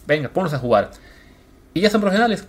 venga, 0.06 0.30
ponlos 0.30 0.54
a 0.54 0.58
jugar. 0.58 0.90
Y 1.74 1.82
ya 1.82 1.90
son 1.90 2.00
profesionales. 2.00 2.48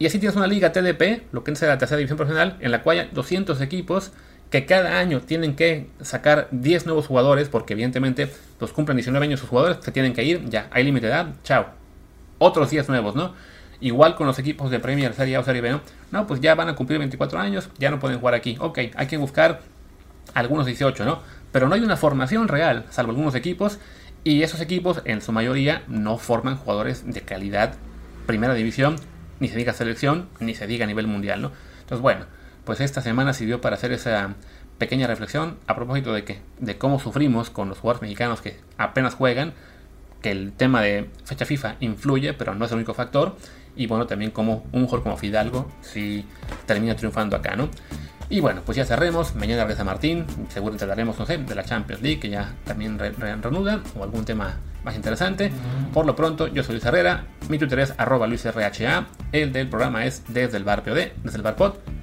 Y 0.00 0.06
así 0.06 0.18
tienes 0.18 0.34
una 0.34 0.48
liga 0.48 0.72
TDP, 0.72 1.32
lo 1.32 1.44
que 1.44 1.52
es 1.52 1.62
la 1.62 1.78
tercera 1.78 1.98
división 1.98 2.16
profesional, 2.16 2.56
en 2.58 2.72
la 2.72 2.82
cual 2.82 2.98
hay 2.98 3.10
200 3.12 3.60
equipos 3.60 4.10
que 4.52 4.66
cada 4.66 4.98
año 4.98 5.22
tienen 5.22 5.56
que 5.56 5.88
sacar 6.02 6.46
10 6.50 6.84
nuevos 6.84 7.06
jugadores, 7.06 7.48
porque 7.48 7.72
evidentemente 7.72 8.30
los 8.60 8.70
cumplen 8.74 8.98
19 8.98 9.24
años 9.24 9.40
sus 9.40 9.48
jugadores, 9.48 9.78
se 9.80 9.92
tienen 9.92 10.12
que 10.12 10.24
ir, 10.24 10.44
ya, 10.50 10.68
hay 10.70 10.84
límite 10.84 11.06
de 11.06 11.12
edad, 11.12 11.28
chao, 11.42 11.68
otros 12.36 12.68
días 12.68 12.86
nuevos, 12.86 13.14
¿no? 13.14 13.32
Igual 13.80 14.14
con 14.14 14.26
los 14.26 14.38
equipos 14.38 14.70
de 14.70 14.78
Premier, 14.78 15.14
Serie 15.14 15.36
A 15.36 15.40
o 15.40 15.42
Serie 15.42 15.62
B, 15.62 15.70
¿no? 15.70 15.80
No, 16.10 16.26
pues 16.26 16.42
ya 16.42 16.54
van 16.54 16.68
a 16.68 16.74
cumplir 16.74 16.98
24 16.98 17.40
años, 17.40 17.70
ya 17.78 17.90
no 17.90 17.98
pueden 17.98 18.20
jugar 18.20 18.34
aquí. 18.34 18.58
Ok, 18.60 18.78
hay 18.94 19.06
que 19.06 19.16
buscar 19.16 19.62
algunos 20.34 20.66
18, 20.66 21.06
¿no? 21.06 21.20
Pero 21.50 21.66
no 21.66 21.74
hay 21.74 21.80
una 21.80 21.96
formación 21.96 22.46
real, 22.46 22.84
salvo 22.90 23.12
algunos 23.12 23.34
equipos, 23.34 23.78
y 24.22 24.42
esos 24.42 24.60
equipos 24.60 25.00
en 25.06 25.22
su 25.22 25.32
mayoría 25.32 25.82
no 25.88 26.18
forman 26.18 26.58
jugadores 26.58 27.10
de 27.10 27.22
calidad 27.22 27.76
primera 28.26 28.52
división, 28.52 28.96
ni 29.40 29.48
se 29.48 29.56
diga 29.56 29.72
selección, 29.72 30.28
ni 30.40 30.54
se 30.54 30.66
diga 30.66 30.84
a 30.84 30.88
nivel 30.88 31.06
mundial, 31.06 31.40
¿no? 31.40 31.52
Entonces, 31.80 32.02
bueno, 32.02 32.26
pues 32.64 32.80
esta 32.80 33.00
semana 33.00 33.32
sirvió 33.32 33.60
para 33.60 33.76
hacer 33.76 33.92
esa 33.92 34.34
pequeña 34.78 35.06
reflexión 35.06 35.58
a 35.66 35.74
propósito 35.74 36.12
de 36.12 36.24
que 36.24 36.40
de 36.58 36.78
cómo 36.78 36.98
sufrimos 36.98 37.50
con 37.50 37.68
los 37.68 37.78
jugadores 37.78 38.02
mexicanos 38.02 38.40
que 38.40 38.58
apenas 38.78 39.14
juegan, 39.14 39.54
que 40.20 40.30
el 40.30 40.52
tema 40.52 40.80
de 40.80 41.10
fecha 41.24 41.44
FIFA 41.44 41.76
influye, 41.80 42.32
pero 42.32 42.54
no 42.54 42.64
es 42.64 42.70
el 42.70 42.76
único 42.76 42.94
factor, 42.94 43.36
y 43.74 43.86
bueno, 43.86 44.06
también 44.06 44.30
como 44.30 44.64
un 44.72 44.84
jugador 44.84 45.02
como 45.02 45.16
Fidalgo 45.16 45.70
si 45.80 46.24
termina 46.66 46.94
triunfando 46.94 47.36
acá, 47.36 47.56
¿no? 47.56 47.68
Y 48.32 48.40
bueno, 48.40 48.62
pues 48.64 48.76
ya 48.76 48.86
cerremos. 48.86 49.34
Mañana 49.34 49.64
regresa 49.64 49.84
Martín. 49.84 50.24
Seguro 50.48 50.74
hablaremos, 50.80 51.18
no 51.18 51.26
sé, 51.26 51.36
de 51.36 51.54
la 51.54 51.64
Champions 51.64 52.00
League, 52.00 52.18
que 52.18 52.30
ya 52.30 52.54
también 52.64 52.98
reanuda, 52.98 53.82
o 53.94 54.02
algún 54.02 54.24
tema 54.24 54.56
más 54.84 54.96
interesante. 54.96 55.52
Por 55.92 56.06
lo 56.06 56.16
pronto, 56.16 56.48
yo 56.48 56.62
soy 56.62 56.76
Luis 56.76 56.84
Herrera. 56.86 57.26
Mi 57.50 57.58
Twitter 57.58 57.80
es 57.80 57.92
arroba 57.98 58.26
LuisRHA. 58.26 59.06
El 59.32 59.52
del 59.52 59.68
programa 59.68 60.06
es 60.06 60.22
desde 60.28 60.56
el 60.56 60.64
bar 60.64 60.82
POD, 60.82 61.12
desde 61.22 61.36
el 61.36 61.42
bar 61.42 61.56
pod. 61.56 61.74